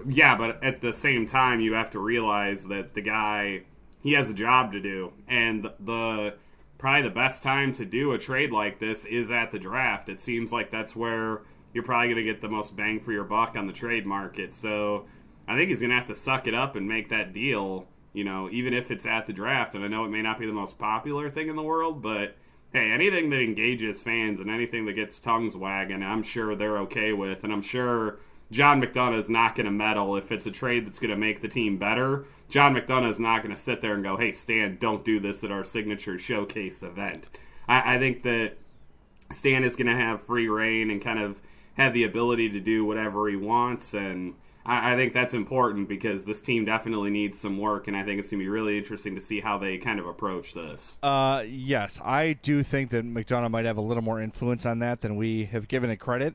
[0.09, 3.63] Yeah, but at the same time, you have to realize that the guy
[4.07, 6.35] he has a job to do, and the
[6.79, 10.09] probably the best time to do a trade like this is at the draft.
[10.09, 11.41] It seems like that's where
[11.75, 14.55] you're probably going to get the most bang for your buck on the trade market.
[14.55, 15.07] So
[15.49, 17.89] I think he's going to have to suck it up and make that deal.
[18.13, 20.47] You know, even if it's at the draft, and I know it may not be
[20.47, 22.37] the most popular thing in the world, but
[22.73, 27.13] hey, anything that engages fans and anything that gets tongues wagging, I'm sure they're okay
[27.13, 28.21] with, and I'm sure
[28.53, 31.43] John McDonough is not going to meddle if it's a trade that's going to make
[31.43, 32.27] the team better.
[32.49, 35.44] John McDonough is not going to sit there and go, "Hey, Stan, don't do this
[35.44, 37.28] at our signature showcase event."
[37.68, 38.53] I, I think that
[39.30, 41.36] Stan is going to have free reign and kind of
[41.74, 44.34] have the ability to do whatever he wants, and
[44.64, 48.20] I, I think that's important because this team definitely needs some work, and I think
[48.20, 50.97] it's going to be really interesting to see how they kind of approach this.
[51.03, 55.01] Uh, yes, I do think that McDonough might have a little more influence on that
[55.01, 56.34] than we have given it credit.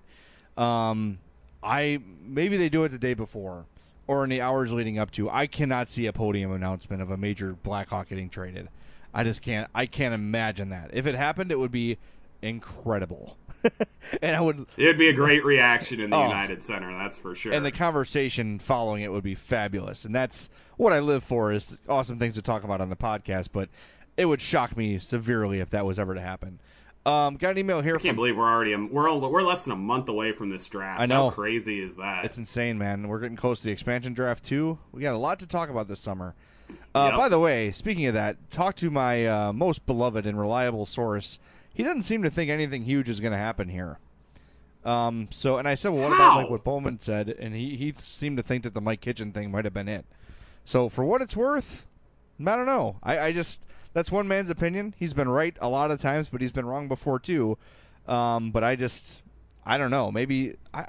[0.58, 1.20] Um,
[1.64, 3.66] I maybe they do it the day before
[4.12, 5.30] or in the hours leading up to.
[5.30, 8.68] I cannot see a podium announcement of a major Blackhawk getting traded.
[9.14, 9.70] I just can't.
[9.74, 10.90] I can't imagine that.
[10.92, 11.98] If it happened, it would be
[12.42, 13.38] incredible,
[14.22, 14.66] and I would.
[14.76, 16.28] It'd be a great reaction in the Oh.
[16.28, 17.54] United Center, that's for sure.
[17.54, 21.78] And the conversation following it would be fabulous, and that's what I live for is
[21.88, 23.50] awesome things to talk about on the podcast.
[23.54, 23.70] But
[24.18, 26.60] it would shock me severely if that was ever to happen.
[27.06, 29.64] Um, got an email here I can't from believe we're already we're all- we're less
[29.64, 31.02] than a month away from this draft.
[31.02, 31.30] I know.
[31.30, 32.26] How crazy is that?
[32.26, 33.08] It's insane, man.
[33.08, 34.78] We're getting close to the expansion draft too.
[34.92, 36.36] We got a lot to talk about this summer.
[36.94, 37.18] Uh, Yep.
[37.18, 41.40] By the way, speaking of that, talk to my uh, most beloved and reliable source.
[41.74, 43.98] He doesn't seem to think anything huge is going to happen here.
[44.84, 47.30] Um, so, and I said, well, what about like what Bowman said?
[47.30, 50.06] And he he seemed to think that the Mike Kitchen thing might have been it.
[50.66, 51.88] So, for what it's worth,
[52.48, 52.98] I don't know.
[53.04, 54.94] I, I just that's one man's opinion.
[54.98, 57.58] He's been right a lot of times, but he's been wrong before too.
[58.08, 59.24] Um, but I just
[59.66, 60.12] I don't know.
[60.12, 60.88] Maybe I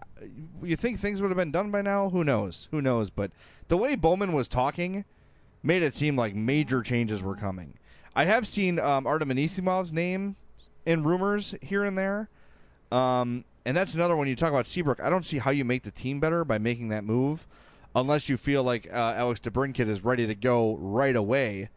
[0.62, 2.10] you think things would have been done by now?
[2.10, 2.68] Who knows?
[2.70, 3.10] Who knows?
[3.10, 3.32] But
[3.68, 5.04] the way Bowman was talking
[5.62, 7.74] made it seem like major changes were coming.
[8.14, 10.36] I have seen um, Artem Anisimov's name
[10.84, 12.28] in rumors here and there.
[12.90, 15.00] Um, and that's another one you talk about Seabrook.
[15.00, 17.46] I don't see how you make the team better by making that move,
[17.94, 21.70] unless you feel like uh, Alex DeBrincat is ready to go right away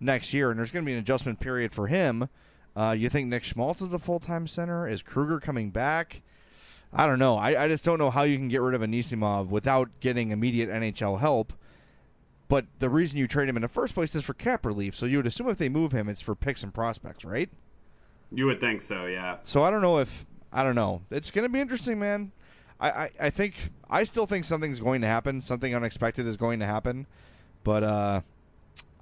[0.00, 2.28] next year, and there's going to be an adjustment period for him.
[2.74, 4.88] Uh, you think Nick Schmaltz is the full time center?
[4.88, 6.22] Is Kruger coming back?
[6.92, 7.36] I don't know.
[7.36, 10.68] I, I just don't know how you can get rid of Anisimov without getting immediate
[10.68, 11.52] NHL help.
[12.48, 14.94] But the reason you trade him in the first place is for cap relief.
[14.94, 17.48] So you would assume if they move him, it's for picks and prospects, right?
[18.34, 19.36] you would think so, yeah.
[19.42, 21.02] So I don't know if I don't know.
[21.10, 22.32] It's going to be interesting, man.
[22.82, 23.54] I, I, I think
[23.88, 25.40] I still think something's going to happen.
[25.40, 27.06] Something unexpected is going to happen.
[27.64, 28.20] But uh,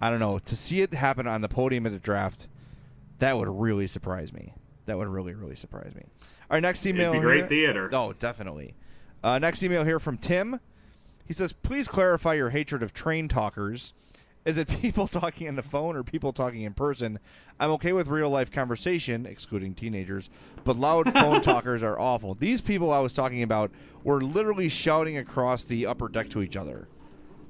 [0.01, 0.39] I don't know.
[0.39, 2.47] To see it happen on the podium at the draft,
[3.19, 4.53] that would really surprise me.
[4.87, 6.03] That would really really surprise me.
[6.51, 7.13] All right, next email.
[7.13, 7.91] be great here- theater.
[7.93, 8.75] Oh, definitely.
[9.25, 10.61] Uh, next email here from Tim.
[11.27, 13.93] He says, "Please clarify your hatred of train talkers.
[14.45, 17.19] Is it people talking on the phone or people talking in person?
[17.59, 20.31] I'm okay with real life conversation, excluding teenagers,
[20.65, 22.35] but loud phone talkers are awful.
[22.35, 23.71] These people I was talking about
[24.03, 26.89] were literally shouting across the upper deck to each other.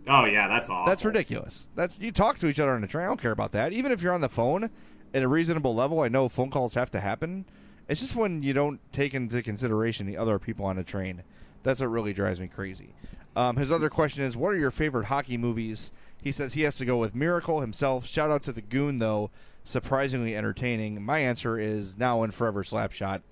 [0.08, 0.86] Oh yeah, that's awful.
[0.86, 1.68] That's ridiculous.
[1.74, 3.04] That's you talk to each other on the train.
[3.04, 3.72] I don't care about that.
[3.72, 4.70] Even if you're on the phone
[5.14, 7.44] at a reasonable level, I know phone calls have to happen.
[7.88, 11.22] It's just when you don't take into consideration the other people on the train.
[11.62, 12.94] That's what really drives me crazy.
[13.36, 15.92] Um, his other question is, what are your favorite hockey movies?
[16.22, 18.06] He says he has to go with Miracle himself.
[18.06, 19.30] Shout out to the Goon though,
[19.64, 21.02] surprisingly entertaining.
[21.02, 23.22] My answer is now and forever Slapshot.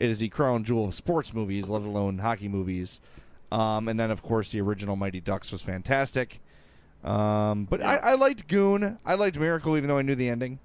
[0.00, 3.00] It is the crown jewel of sports movies, let alone hockey movies.
[3.52, 6.40] Um, and then, of course, the original Mighty Ducks was fantastic.
[7.04, 8.98] Um, but I, I liked Goon.
[9.04, 10.58] I liked Miracle, even though I knew the ending.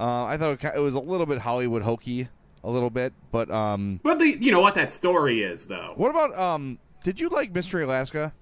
[0.00, 2.28] Uh, I thought it, it was a little bit Hollywood hokey,
[2.64, 3.12] a little bit.
[3.30, 5.92] But um, But the you know what that story is though.
[5.96, 6.78] what about um?
[7.02, 8.32] Did you like Mystery Alaska?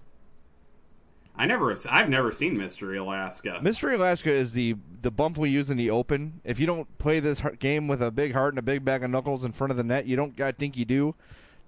[1.35, 3.59] I never I've never seen Mystery Alaska.
[3.63, 6.41] Mystery Alaska is the the bump we use in the open.
[6.45, 9.11] If you don't play this game with a big heart and a big bag of
[9.11, 11.15] knuckles in front of the net, you don't got dinky do.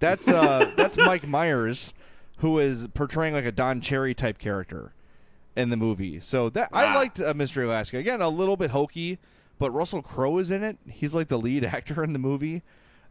[0.00, 1.94] That's uh, that's Mike Myers,
[2.38, 4.92] who is portraying like a Don Cherry type character
[5.56, 6.20] in the movie.
[6.20, 7.96] So that I liked uh, Mystery Alaska.
[7.96, 9.18] Again, a little bit hokey,
[9.58, 10.76] but Russell Crowe is in it.
[10.86, 12.62] He's like the lead actor in the movie.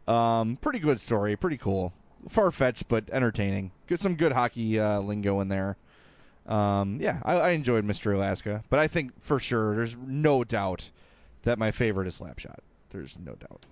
[0.06, 1.92] Um, pretty good story, pretty cool.
[2.28, 3.72] Far fetched, but entertaining.
[3.86, 5.76] Get some good hockey uh, lingo in there.
[6.46, 10.90] Um, yeah, I, I enjoyed Mystery Alaska, but I think for sure, there's no doubt
[11.42, 12.58] that my favorite is Slapshot.
[12.90, 13.66] There's no doubt.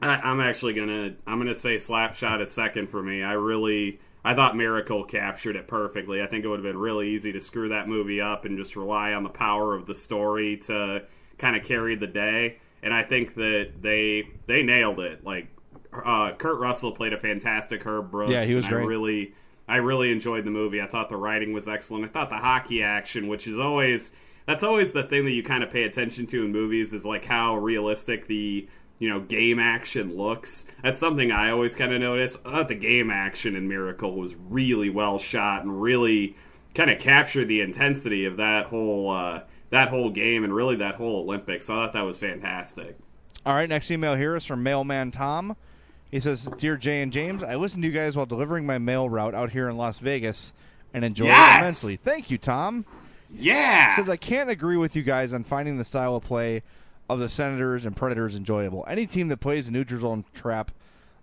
[0.00, 3.22] I, I'm actually gonna I'm gonna say Slapshot is second for me.
[3.22, 6.22] I really I thought Miracle captured it perfectly.
[6.22, 8.76] I think it would have been really easy to screw that movie up and just
[8.76, 11.04] rely on the power of the story to
[11.38, 12.58] kind of carry the day.
[12.82, 15.24] And I think that they they nailed it.
[15.24, 15.48] Like
[15.92, 18.32] uh, Kurt Russell played a fantastic Herb Brooks.
[18.32, 18.88] Yeah, he was and I great.
[18.88, 19.34] really
[19.68, 20.80] I really enjoyed the movie.
[20.80, 22.04] I thought the writing was excellent.
[22.04, 24.12] I thought the hockey action, which is always
[24.46, 27.26] that's always the thing that you kind of pay attention to in movies, is like
[27.26, 28.66] how realistic the
[28.98, 30.66] you know game action looks.
[30.82, 32.36] That's something I always kind of notice.
[32.36, 36.34] The game action in Miracle was really well shot and really
[36.74, 40.94] kind of captured the intensity of that whole uh, that whole game and really that
[40.94, 41.66] whole Olympics.
[41.66, 42.96] So I thought that was fantastic.
[43.44, 45.56] All right, next email here is from Mailman Tom.
[46.10, 49.08] He says, "Dear Jay and James, I listened to you guys while delivering my mail
[49.08, 50.54] route out here in Las Vegas
[50.94, 51.56] and enjoyed Yes!
[51.56, 51.96] it immensely.
[51.96, 52.84] Thank you, Tom."
[53.30, 53.90] Yeah.
[53.90, 56.62] He says, "I can't agree with you guys on finding the style of play
[57.10, 58.84] of the Senators and Predators enjoyable.
[58.88, 60.70] Any team that plays a neutral zone trap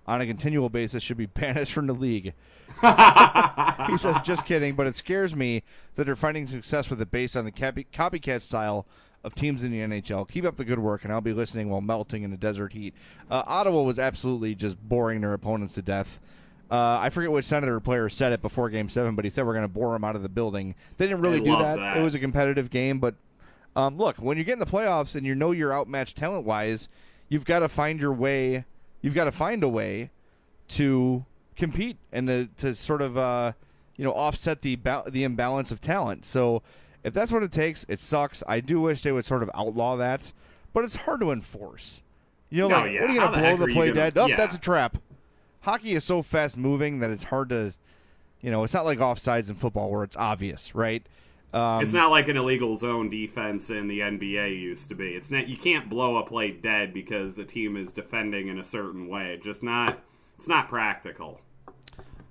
[0.07, 2.33] on a continual basis should be banished from the league."
[2.81, 5.63] he says, "Just kidding, but it scares me
[5.95, 8.85] that they're finding success with it based on the copy- copycat style
[9.25, 10.27] of teams in the NHL.
[10.29, 12.93] Keep up the good work, and I'll be listening while melting in the desert heat."
[13.29, 16.19] Uh, Ottawa was absolutely just boring their opponents to death.
[16.69, 19.53] Uh, I forget which Senator player said it before Game Seven, but he said we're
[19.53, 20.75] going to bore them out of the building.
[20.97, 21.77] They didn't really I do that.
[21.77, 21.97] that.
[21.97, 23.15] It was a competitive game, but
[23.75, 26.89] um, look, when you get in the playoffs and you know you're outmatched talent wise,
[27.29, 28.65] you've got to find your way.
[29.01, 30.09] You've got to find a way
[30.69, 33.51] to compete and to, to sort of uh,
[33.95, 36.25] you know offset the ba- the imbalance of talent.
[36.25, 36.63] So
[37.05, 38.43] if that's what it takes, it sucks.
[38.47, 40.33] I do wish they would sort of outlaw that,
[40.73, 42.01] but it's hard to enforce.
[42.49, 43.01] You know, No, like yeah.
[43.01, 44.17] what are you going to blow the play gonna- dead?
[44.17, 44.35] Oh, yeah.
[44.35, 44.97] that's a trap.
[45.61, 47.73] Hockey is so fast moving that it's hard to,
[48.41, 51.05] you know, it's not like offsides in football where it's obvious, right?
[51.53, 55.09] Um, it's not like an illegal zone defense in the NBA used to be.
[55.15, 58.63] It's not you can't blow a play dead because a team is defending in a
[58.63, 59.39] certain way.
[59.41, 59.99] Just not
[60.37, 61.39] it's not practical.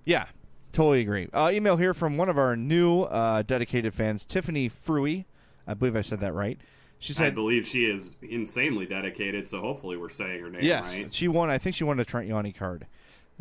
[0.04, 0.26] Yeah,
[0.74, 1.28] totally agree.
[1.32, 5.24] Uh, email here from one of our new uh, dedicated fans, Tiffany Fruey.
[5.66, 6.58] I believe I said that right.
[6.98, 10.94] She said, I believe she is insanely dedicated, so hopefully we're saying her name "Yes,
[10.94, 11.12] right.
[11.12, 11.50] she won.
[11.50, 12.86] I think she won a Trent Yawney card."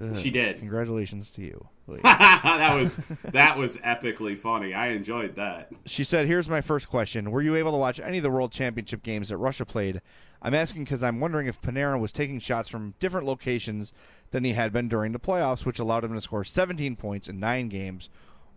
[0.02, 0.58] Ugh, She did.
[0.58, 1.68] Congratulations to you.
[2.04, 4.74] that was that was epically funny.
[4.74, 5.70] I enjoyed that.
[5.86, 8.52] She said, "Here's my first question: Were you able to watch any of the World
[8.52, 10.02] Championship games that Russia played?
[10.44, 13.94] I'm asking because I'm wondering if Panarin was taking shots from different locations
[14.32, 17.40] than he had been during the playoffs, which allowed him to score 17 points in
[17.40, 18.10] nine games,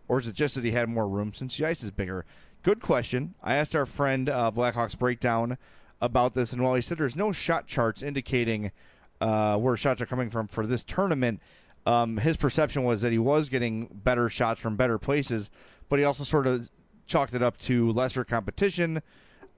[0.08, 2.24] or is it just that he had more room since the ice is bigger?"
[2.64, 3.34] Good question.
[3.40, 5.56] I asked our friend uh, Blackhawks breakdown
[6.00, 8.72] about this, and while he said there's no shot charts indicating
[9.20, 11.40] uh, where shots are coming from for this tournament,
[11.86, 15.48] um, his perception was that he was getting better shots from better places,
[15.88, 16.68] but he also sort of
[17.06, 19.00] chalked it up to lesser competition.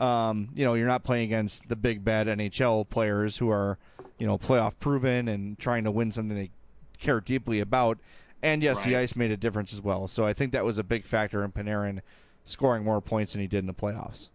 [0.01, 3.79] Um, you know, you're not playing against the big bad NHL players who are,
[4.19, 6.51] you know, playoff proven and trying to win something they
[6.99, 7.99] care deeply about.
[8.43, 10.07] And yes, the ice made a difference as well.
[10.07, 12.01] So I think that was a big factor in Panarin
[12.45, 14.29] scoring more points than he did in the playoffs.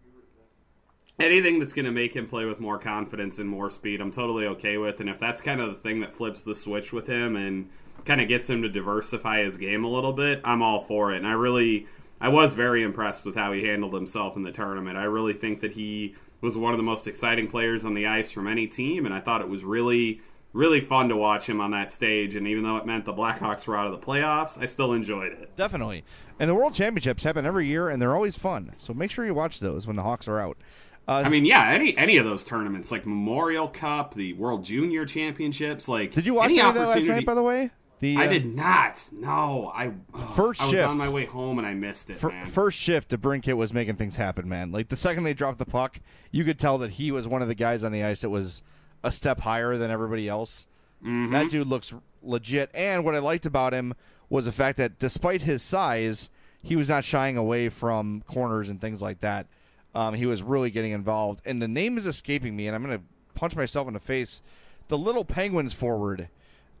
[1.18, 4.46] Anything that's going to make him play with more confidence and more speed, I'm totally
[4.46, 5.00] okay with.
[5.00, 7.70] And if that's kind of the thing that flips the switch with him and
[8.04, 11.18] kind of gets him to diversify his game a little bit, I'm all for it.
[11.18, 11.86] And I really,
[12.20, 14.96] I was very impressed with how he handled himself in the tournament.
[14.96, 18.30] I really think that he was one of the most exciting players on the ice
[18.30, 20.20] from any team, and I thought it was really,
[20.52, 22.36] really fun to watch him on that stage.
[22.36, 25.32] And even though it meant the Blackhawks were out of the playoffs, I still enjoyed
[25.32, 25.56] it.
[25.56, 26.04] Definitely.
[26.38, 28.72] And the World Championships happen every year, and they're always fun.
[28.78, 30.58] So make sure you watch those when the Hawks are out.
[31.06, 35.04] Uh, I mean, yeah, any any of those tournaments, like Memorial Cup, the World Junior
[35.04, 37.70] Championships, like did you watch any any of that last night, by the way?
[38.00, 39.04] The, I uh, did not.
[39.12, 39.92] No, I
[40.34, 40.88] First I was shift.
[40.88, 44.16] on my way home and I missed it, Fir- first shift, DeBrincat was making things
[44.16, 44.72] happen, man.
[44.72, 47.48] Like the second they dropped the puck, you could tell that he was one of
[47.48, 48.62] the guys on the ice that was
[49.02, 50.66] a step higher than everybody else.
[51.04, 51.32] Mhm.
[51.32, 52.70] That dude looks legit.
[52.74, 53.94] And what I liked about him
[54.28, 56.30] was the fact that despite his size,
[56.62, 59.46] he was not shying away from corners and things like that.
[59.94, 61.42] Um, he was really getting involved.
[61.44, 64.42] And the name is escaping me, and I'm going to punch myself in the face.
[64.88, 66.28] The little Penguins forward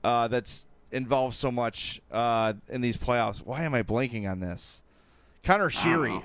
[0.02, 0.64] uh, that's
[0.94, 3.38] involved so much uh, in these playoffs.
[3.44, 4.82] Why am I blanking on this?
[5.42, 6.24] Connor Sheary.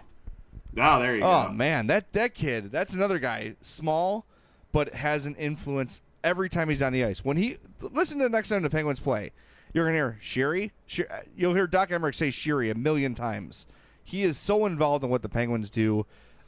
[0.77, 1.51] Oh, there you Oh go.
[1.53, 4.25] man, that that kid, that's another guy, small,
[4.71, 7.25] but has an influence every time he's on the ice.
[7.25, 9.31] When he listen to the next time the Penguins play,
[9.73, 10.71] You're going to hear Sheary.
[10.85, 11.05] She-
[11.35, 13.67] You'll hear Doc Emrick say Sheary a million times.
[14.03, 16.05] He is so involved in what the Penguins do.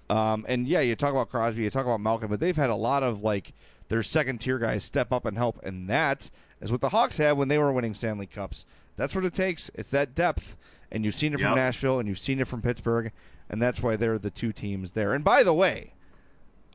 [0.10, 2.76] Um, and yeah, you talk about Crosby, you talk about Malkin, but they've had a
[2.76, 3.54] lot of like
[3.88, 6.30] their second tier guys step up and help, and that
[6.62, 8.66] is what the Hawks had when they were winning Stanley Cups.
[8.98, 9.72] That's what it takes.
[9.76, 10.56] It's that depth,
[10.92, 13.12] and you've seen it from Nashville, and you've seen it from Pittsburgh,
[13.50, 15.14] and that's why they're the two teams there.
[15.14, 15.94] And by the way,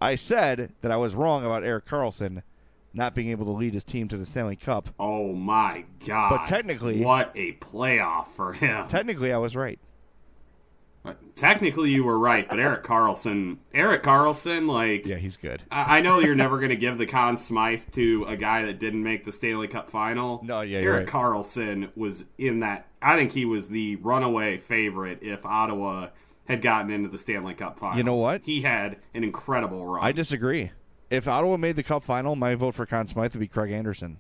[0.01, 2.43] I said that I was wrong about Erik Karlsson
[2.93, 4.89] not being able to lead his team to the Stanley Cup.
[4.99, 6.31] Oh my god!
[6.31, 8.89] But technically- what a playoff for him.
[8.89, 9.79] Technically, I was right.
[11.35, 15.63] Technically, you were right, but Erik Karlsson, Erik Karlsson, like, Yeah, he's good.
[15.71, 18.79] I, I know you're never going to give the Conn Smythe to a guy that
[18.79, 20.41] didn't make the Stanley Cup final.
[20.43, 21.23] No, yeah, Erik right.
[21.23, 22.89] Karlsson was in that.
[23.03, 26.09] I think he was the runaway favorite if Ottawa
[26.47, 27.99] had gotten into the Stanley Cup final.
[27.99, 28.43] You know what?
[28.45, 30.05] He had an incredible run.
[30.05, 30.73] I disagree.
[31.11, 34.19] If Ottawa made the Cup final, my vote for Conn Smythe would be Craig Anderson.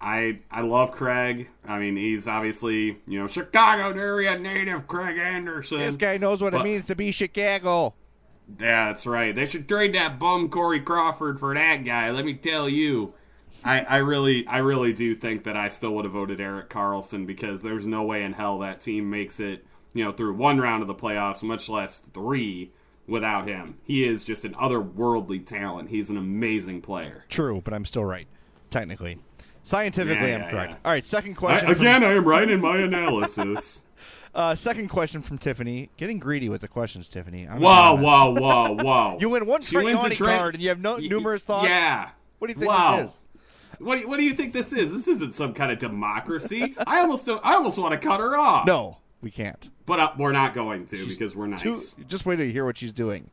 [0.00, 1.48] I I love Craig.
[1.66, 5.78] I mean, he's obviously you know Chicago area native Craig Anderson.
[5.78, 7.94] This guy knows what But- it means to be Chicago.
[8.48, 9.34] That's right.
[9.34, 12.10] They should trade that bum Corey Crawford for that guy.
[12.10, 13.14] Let me tell you.
[13.64, 17.26] I, I really I really do think that I still would have voted Erik Karlsson
[17.26, 20.82] because there's no way in hell that team makes it, you know, through one round
[20.82, 22.70] of the playoffs, much less three,
[23.08, 23.76] without him.
[23.82, 25.90] He is just an otherworldly talent.
[25.90, 27.24] He's an amazing player.
[27.28, 28.28] True, but I'm still right.
[28.70, 29.18] Technically.
[29.68, 30.76] Scientifically, Yeah, I'm correct.
[30.82, 31.68] All right, second I, question.
[31.68, 33.82] again, from, I am right in my analysis.
[34.34, 35.90] uh, second question from Tiffany.
[35.98, 37.46] Getting greedy with the questions, Tiffany.
[37.46, 38.40] I'm whoa, gonna be honest.
[38.42, 39.18] whoa, whoa, whoa!
[39.20, 41.68] You win one a tra- card and you have no numerous thoughts.
[41.68, 42.08] Yeah.
[42.38, 42.96] What do you think wow.
[42.96, 43.18] this is?
[43.78, 44.90] What do, you, what do you think this is?
[44.90, 46.74] This isn't some kind of democracy.
[46.86, 48.66] I almost don't, I almost want to cut her off.
[48.66, 49.68] No, we can't.
[49.84, 51.60] but uh, we're not going to because we're nice.
[51.60, 53.30] Two, just wait to hear what she's doing.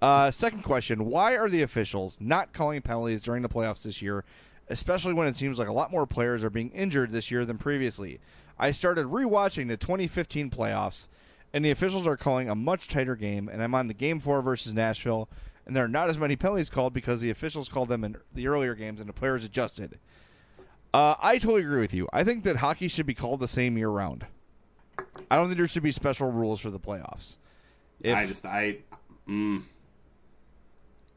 [0.00, 4.24] Uh, second question: Why are the officials not calling penalties during the playoffs this year,
[4.68, 7.58] especially when it seems like a lot more players are being injured this year than
[7.58, 8.20] previously?
[8.58, 11.08] I started rewatching the 2015 playoffs,
[11.52, 13.48] and the officials are calling a much tighter game.
[13.48, 15.28] And I'm on the game four versus Nashville,
[15.66, 18.46] and there are not as many penalties called because the officials called them in the
[18.46, 19.98] earlier games, and the players adjusted.
[20.92, 22.08] Uh, I totally agree with you.
[22.12, 24.26] I think that hockey should be called the same year round.
[25.30, 27.36] I don't think there should be special rules for the playoffs.
[28.00, 28.78] If, I just I,
[29.28, 29.62] mm,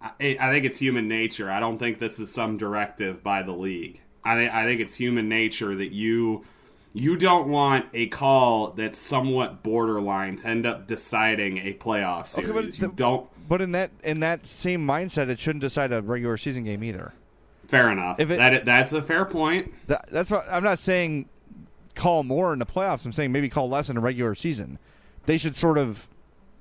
[0.01, 1.49] I I think it's human nature.
[1.49, 4.01] I don't think this is some directive by the league.
[4.23, 6.45] I think I think it's human nature that you
[6.93, 12.49] you don't want a call that's somewhat borderline to end up deciding a playoff series.
[12.49, 13.29] Okay, but you the- don't.
[13.47, 17.13] But in that in that same mindset, it shouldn't decide a regular season game either.
[17.67, 18.19] Fair enough.
[18.19, 19.73] If it- that that's a fair point.
[19.87, 21.29] That, that's what I'm not saying.
[21.95, 23.05] Call more in the playoffs.
[23.05, 24.77] I'm saying maybe call less in a regular season.
[25.25, 26.07] They should sort of,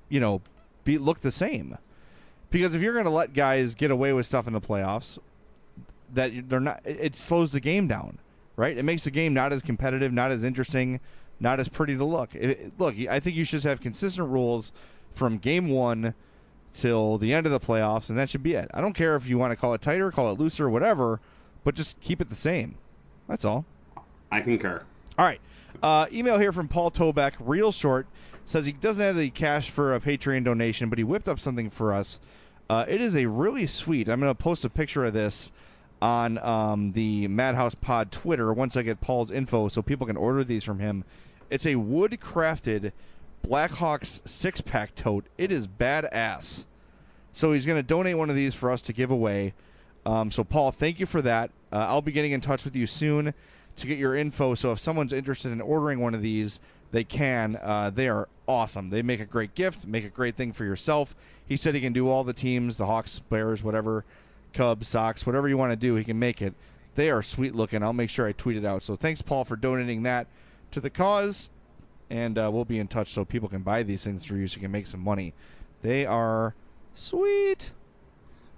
[0.09, 0.41] you know,
[0.84, 1.76] be look the same.
[2.51, 5.19] Because if you're going to let guys get away with stuff in the playoffs,
[6.15, 8.19] that they're not, it, slows the game down,
[8.55, 8.77] right?
[8.77, 11.01] It makes the game not as competitive, not as interesting,
[11.41, 12.35] not as pretty to look.
[12.35, 14.73] It, it- look, I think you should have consistent rules
[15.13, 16.15] from game one
[16.73, 18.71] till the end of the playoffs, and that should be it.
[18.73, 21.21] I don't care if you want to call it tighter, call it looser, whatever,
[21.65, 22.77] but just keep it the same.
[23.29, 23.65] That's all.
[24.31, 24.83] I concur.
[25.19, 25.41] All right.
[25.83, 28.07] Uh, email here from Paul Tobeck, real short,
[28.47, 31.69] says he doesn't have the cash for a Patreon donation, but he whipped up something
[31.69, 32.21] for us.
[32.71, 34.09] Uh, it is a really sweet.
[34.09, 35.53] I'm going to post a picture of this
[36.01, 40.45] on um, the Madhouse Pod Twitter once I get Paul's info so people can order
[40.45, 41.05] these from him.
[41.51, 42.93] It's a wood crafted
[43.47, 45.27] Blackhawks six pack tote.
[45.39, 46.67] It is badass.
[47.33, 49.55] So he's going to donate one of these for us to give away.
[50.05, 51.51] Um, so, Paul, thank you for that.
[51.73, 53.35] Uh, I'll be getting in touch with you soon
[53.77, 54.55] to get your info.
[54.55, 56.61] So, if someone's interested in ordering one of these,
[56.93, 57.59] they can.
[57.62, 58.91] Uh, they are awesome.
[58.91, 61.14] They make a great gift, make a great thing for yourself.
[61.45, 64.05] He said he can do all the teams the Hawks, Bears, whatever,
[64.53, 66.55] Cubs, Sox, whatever you want to do, he can make it.
[66.95, 67.82] They are sweet looking.
[67.82, 68.82] I'll make sure I tweet it out.
[68.82, 70.26] So, thanks, Paul, for donating that
[70.70, 71.51] to the cause.
[72.09, 74.57] And uh, we'll be in touch so people can buy these things for you so
[74.57, 75.34] you can make some money.
[75.82, 76.55] They are
[76.95, 77.72] sweet.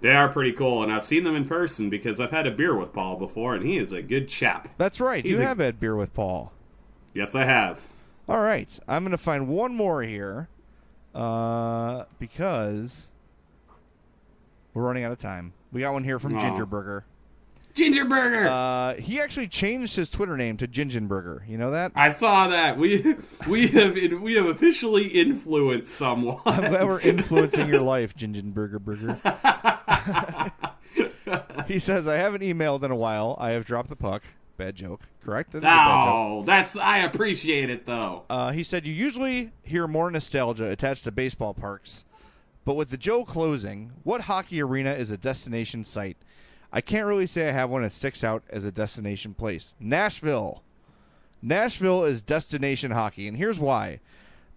[0.01, 2.73] They are pretty cool, and I've seen them in person because I've had a beer
[2.75, 4.69] with Paul before, and he is a good chap.
[4.77, 5.25] That's right.
[5.25, 6.53] He's you a- have had beer with Paul.
[7.13, 7.81] Yes, I have.
[8.29, 8.79] All right.
[8.87, 10.47] I'm going to find one more here
[11.15, 13.07] uh, because
[14.73, 15.53] we're running out of time.
[15.71, 16.39] We got one here from Aw.
[16.39, 17.03] Gingerburger.
[18.45, 21.43] Uh, he actually changed his Twitter name to Gingen Burger.
[21.47, 21.91] You know that?
[21.95, 22.77] I saw that.
[22.77, 23.15] We
[23.47, 26.39] we have we have officially influenced someone.
[26.45, 29.19] I'm glad we're influencing your life, Gingen Burger Burger.
[31.67, 33.35] he says, I haven't emailed in a while.
[33.39, 34.23] I have dropped the puck.
[34.59, 35.03] Bad joke.
[35.23, 35.53] Correct?
[35.53, 36.13] That bad joke.
[36.13, 38.25] No, that's I appreciate it though.
[38.29, 42.03] Uh, he said, You usually hear more nostalgia attached to baseball parks,
[42.65, 46.17] but with the Joe closing, what hockey arena is a destination site?
[46.73, 49.75] I can't really say I have one that sticks out as a destination place.
[49.79, 50.61] Nashville.
[51.41, 54.01] Nashville is destination hockey, and here's why: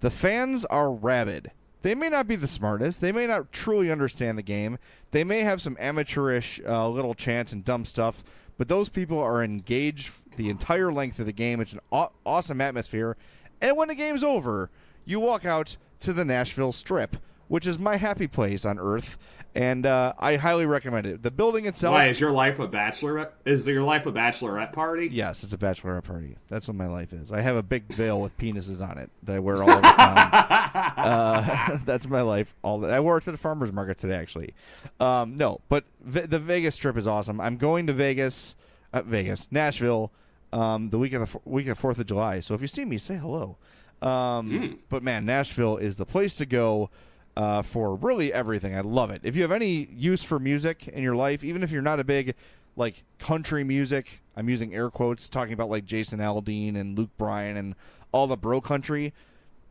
[0.01, 1.53] the fans are rabid.
[1.83, 3.01] They may not be the smartest.
[3.01, 4.79] They may not truly understand the game.
[5.13, 8.25] They may have some amateurish uh, little chants and dumb stuff,
[8.59, 11.61] but those people are engaged the entire length of the game.
[11.61, 13.17] It's an aw- awesome atmosphere.
[13.61, 14.71] And when the game's over,
[15.05, 17.17] you walk out to the Nashville Strip,
[17.53, 19.19] which is my happy place on earth,
[19.55, 21.23] and uh, I highly recommend it.
[21.23, 21.93] The building itself.
[21.93, 23.33] Why is your life a bachelorette?
[23.45, 25.11] Is your life a bachelorette party?
[25.13, 26.39] Yes, it's a bachelorette party.
[26.49, 27.31] That's what my life is.
[27.31, 30.31] I have a big veil with penises on it that I wear all the time.
[30.97, 32.55] uh, that's my life.
[32.63, 34.55] All the, I wore it to the farmers market today, actually.
[34.99, 37.39] Um, no, but v- the Vegas trip is awesome.
[37.39, 38.57] I'm going to Vegas,
[38.95, 40.11] uh, Vegas, Nashville,
[40.55, 42.41] um, the week of the f- week of Fourth of July.
[42.41, 43.59] So if you see me, say hello.
[44.01, 46.89] Um, But man, Nashville is the place to go
[47.37, 48.75] uh, for really everything.
[48.75, 49.23] I love it.
[49.25, 52.05] If you have any use for music in your life, even if you're not a
[52.05, 52.35] big
[52.77, 57.57] like country music, I'm using air quotes, talking about like Jason Aldean and Luke Bryan
[57.57, 57.75] and
[58.13, 59.13] all the bro country.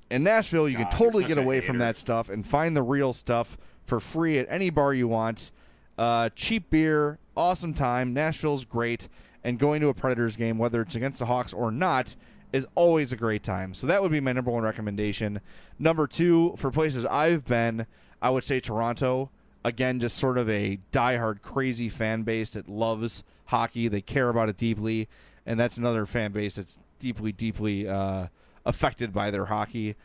[0.09, 3.13] In Nashville, you God, can totally get away from that stuff and find the real
[3.13, 5.51] stuff for free at any bar you want.
[5.97, 8.13] Uh, cheap beer, awesome time.
[8.13, 9.07] Nashville's great,
[9.43, 12.15] and going to a Predators game, whether it's against the Hawks or not,
[12.51, 13.73] is always a great time.
[13.73, 15.41] So that would be my number one recommendation.
[15.79, 17.85] Number two, for places I've been,
[18.21, 19.29] I would say Toronto.
[19.63, 23.87] Again, just sort of a diehard, crazy fan base that loves hockey.
[23.87, 25.07] They care about it deeply,
[25.45, 28.27] and that's another fan base that's deeply, deeply uh,
[28.65, 29.95] affected by their hockey.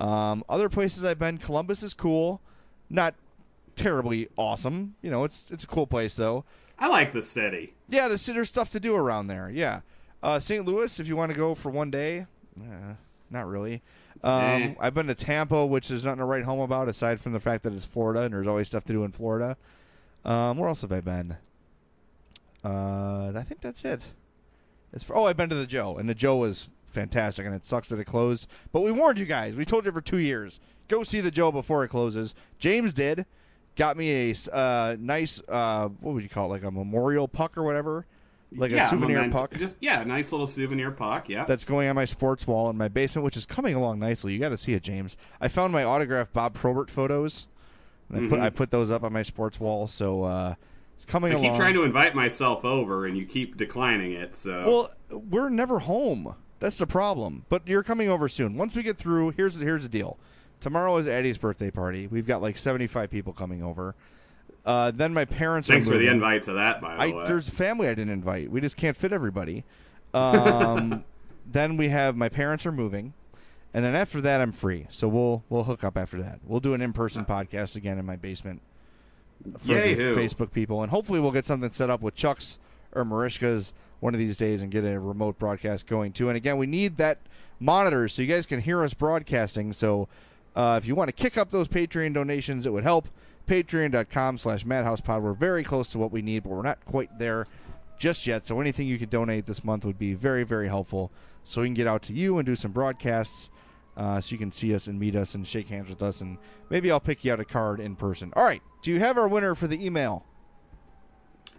[0.00, 2.40] Um, other places I've been, Columbus is cool,
[2.88, 3.14] not
[3.76, 4.94] terribly awesome.
[5.02, 6.44] You know, it's it's a cool place though.
[6.78, 7.74] I like the city.
[7.88, 9.50] Yeah, the, city, there's stuff to do around there.
[9.50, 9.80] Yeah,
[10.22, 10.64] uh, St.
[10.64, 12.26] Louis, if you want to go for one day,
[13.30, 13.82] not really.
[14.22, 14.74] Um, Eh.
[14.78, 17.64] I've been to Tampa, which is nothing to write home about, aside from the fact
[17.64, 19.56] that it's Florida and there's always stuff to do in Florida.
[20.24, 21.36] Um, where else have I been?
[22.64, 24.06] Uh, I think that's it.
[24.92, 27.64] As for, oh, I've been to the Joe, and the Joe was fantastic, and it
[27.64, 28.46] sucks that it closed.
[28.70, 29.56] But we warned you guys.
[29.56, 30.60] We told you for two years.
[30.88, 32.34] Go see the Joe before it closes.
[32.58, 33.24] James did.
[33.74, 37.56] Got me a uh, nice, uh, what would you call it, like a memorial puck
[37.56, 38.06] or whatever?
[38.54, 41.28] Like yeah, a souvenir memento- puck Just yeah, a nice little souvenir puck.
[41.28, 41.44] Yeah.
[41.44, 44.32] that's going on my sports wall in my basement, which is coming along nicely.
[44.32, 45.16] You got to see it, James.
[45.40, 47.48] I found my autographed Bob Probert photos.
[48.10, 48.42] And I put Mhm.
[48.42, 50.54] I put those up on my sports wall, so uh,
[50.94, 51.52] it's coming I along.
[51.52, 54.36] keep trying to invite myself over, and you keep declining it.
[54.36, 56.34] So Well, we're never home.
[56.60, 57.46] That's the problem.
[57.48, 58.56] But you're coming over soon.
[58.58, 60.18] Once we get through, here's here's the deal.
[60.60, 62.06] Tomorrow is Eddie's birthday party.
[62.06, 63.94] We've got like 75 people coming over.
[64.64, 65.68] Uh, then my parents.
[65.68, 66.80] thanks for the invite to that.
[66.80, 68.50] By the I, way, there's family I didn't invite.
[68.50, 69.64] We just can't fit everybody.
[70.14, 71.04] Um,
[71.50, 73.12] then we have my parents are moving,
[73.74, 74.86] and then after that I'm free.
[74.90, 76.40] So we'll we'll hook up after that.
[76.44, 78.62] We'll do an in person podcast again in my basement
[79.58, 80.16] for Yay, the who?
[80.16, 82.58] Facebook people, and hopefully we'll get something set up with Chuck's
[82.94, 86.28] or Merichka's one of these days and get a remote broadcast going too.
[86.28, 87.18] And again, we need that
[87.60, 89.72] monitor so you guys can hear us broadcasting.
[89.72, 90.08] So
[90.56, 93.08] uh, if you want to kick up those Patreon donations, it would help.
[93.46, 95.22] Patreon.com slash MadhousePod.
[95.22, 97.46] We're very close to what we need, but we're not quite there
[97.98, 98.46] just yet.
[98.46, 101.10] So anything you could donate this month would be very, very helpful.
[101.44, 103.50] So we can get out to you and do some broadcasts
[103.96, 106.20] uh, so you can see us and meet us and shake hands with us.
[106.20, 106.38] And
[106.70, 108.32] maybe I'll pick you out a card in person.
[108.34, 108.62] All right.
[108.82, 110.24] Do you have our winner for the email?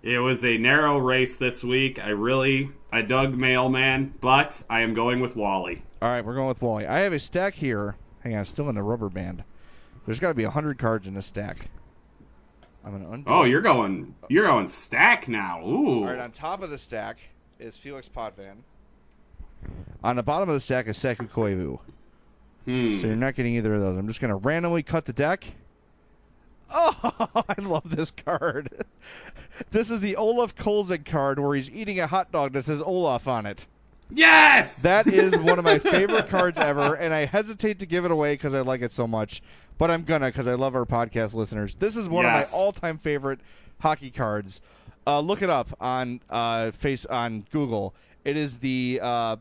[0.03, 1.97] it was a narrow race this week.
[1.97, 5.81] I really I dug mailman, but I am going with Wally.
[6.01, 6.85] All right, we're going with Wally.
[6.85, 7.95] I have a stack here.
[8.19, 9.45] Hang on, still in the rubber band.
[10.05, 11.69] There's got to be a 100 cards in this stack.
[12.85, 13.49] I'm to undo Oh, it.
[13.49, 15.61] you're going you're going stack now.
[15.65, 15.99] Ooh.
[16.01, 17.19] All right, on top of the stack
[17.59, 18.57] is Felix Potvin.
[20.03, 21.79] On the bottom of the stack is Saku Koivu.
[22.65, 22.93] Hmm.
[22.93, 23.97] So you're not getting either of those.
[23.97, 25.45] I'm just going to randomly cut the deck.
[26.73, 28.85] Oh, I love this card.
[29.71, 33.27] this is the Olaf Kolzig card where he's eating a hot dog that says Olaf
[33.27, 33.67] on it.
[34.13, 34.81] Yes!
[34.81, 38.33] That is one of my favorite cards ever, and I hesitate to give it away
[38.35, 39.41] because I like it so much,
[39.77, 41.75] but I'm gonna because I love our podcast listeners.
[41.75, 42.47] This is one Yes.
[42.49, 43.39] of my all-time favorite
[43.79, 44.61] hockey cards.
[45.05, 47.93] Uh, look it up on uh, face on Google.
[48.23, 49.37] It is the uh,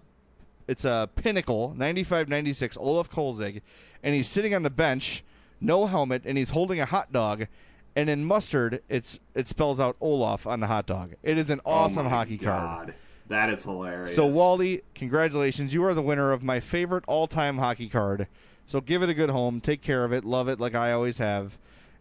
[0.67, 3.61] it's a pinnacle 95-96 Olaf Kolzig,
[4.03, 5.23] and he's sitting on the bench,
[5.61, 7.47] no helmet, and he's holding a hot dog.
[7.95, 11.13] And in mustard, it's it spells out Olaf on the hot dog.
[11.23, 12.95] It is an awesome oh my hockey card.
[13.29, 14.15] That is hilarious.
[14.15, 15.73] So Wally, congratulations!
[15.73, 18.27] You are the winner of my favorite all-time hockey card.
[18.67, 21.19] So give it a good home, take care of it, love it like I always
[21.19, 21.59] have,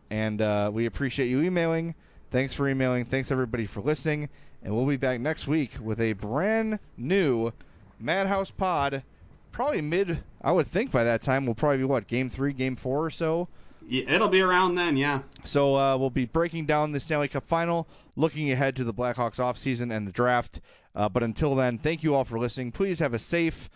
[0.10, 1.96] and uh, we appreciate you emailing.
[2.30, 3.06] Thanks for emailing.
[3.06, 4.30] Thanks everybody for listening,
[4.64, 7.52] and we'll be back next week with a brand new
[8.00, 9.04] Madhouse Pod.
[9.52, 12.76] Probably mid, I would think by that time we'll probably be what game three, game
[12.78, 13.50] four or so
[13.86, 15.22] Yeah, it'll be around then, yeah.
[15.44, 17.86] So uh, we'll be breaking down the Stanley Cup final,
[18.22, 20.62] looking ahead to the Blackhawks offseason and the draft.
[20.96, 22.72] Uh, but until then, thank you all for listening.
[22.72, 23.70] Please have a safe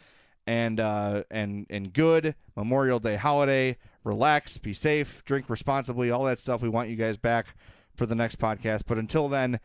[0.48, 3.78] and uh, and and good Memorial Day holiday.
[4.04, 6.62] Relax, be safe, drink responsibly, all that stuff.
[6.62, 7.48] We want you guys back
[7.96, 8.84] for the next podcast.
[8.86, 9.60] But until then,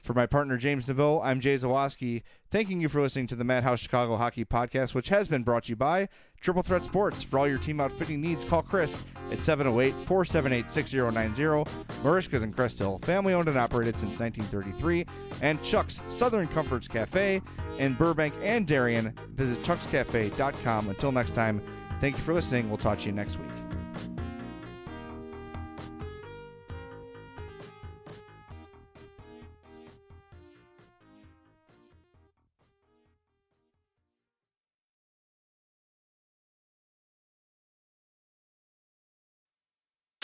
[0.00, 2.22] for my partner James Neveau, I'm Jay Zawaski.
[2.50, 5.70] Thanking you for listening to the Madhouse Chicago Hockey Podcast, which has been brought to
[5.70, 6.08] you by
[6.40, 7.22] Triple Threat Sports.
[7.22, 11.70] For all your team outfitting needs, call Chris at 708 478 6090.
[12.02, 15.06] Merichka's in Crest Hill, family owned and operated since 1933.
[15.42, 17.40] And Chuck's Southern Comforts Cafe
[17.78, 19.14] in Burbank and Darien.
[19.34, 20.88] Visit chuckscafe.com.
[20.88, 21.62] Until next time,
[22.00, 22.68] thank you for listening.
[22.68, 23.69] We'll talk to you next week.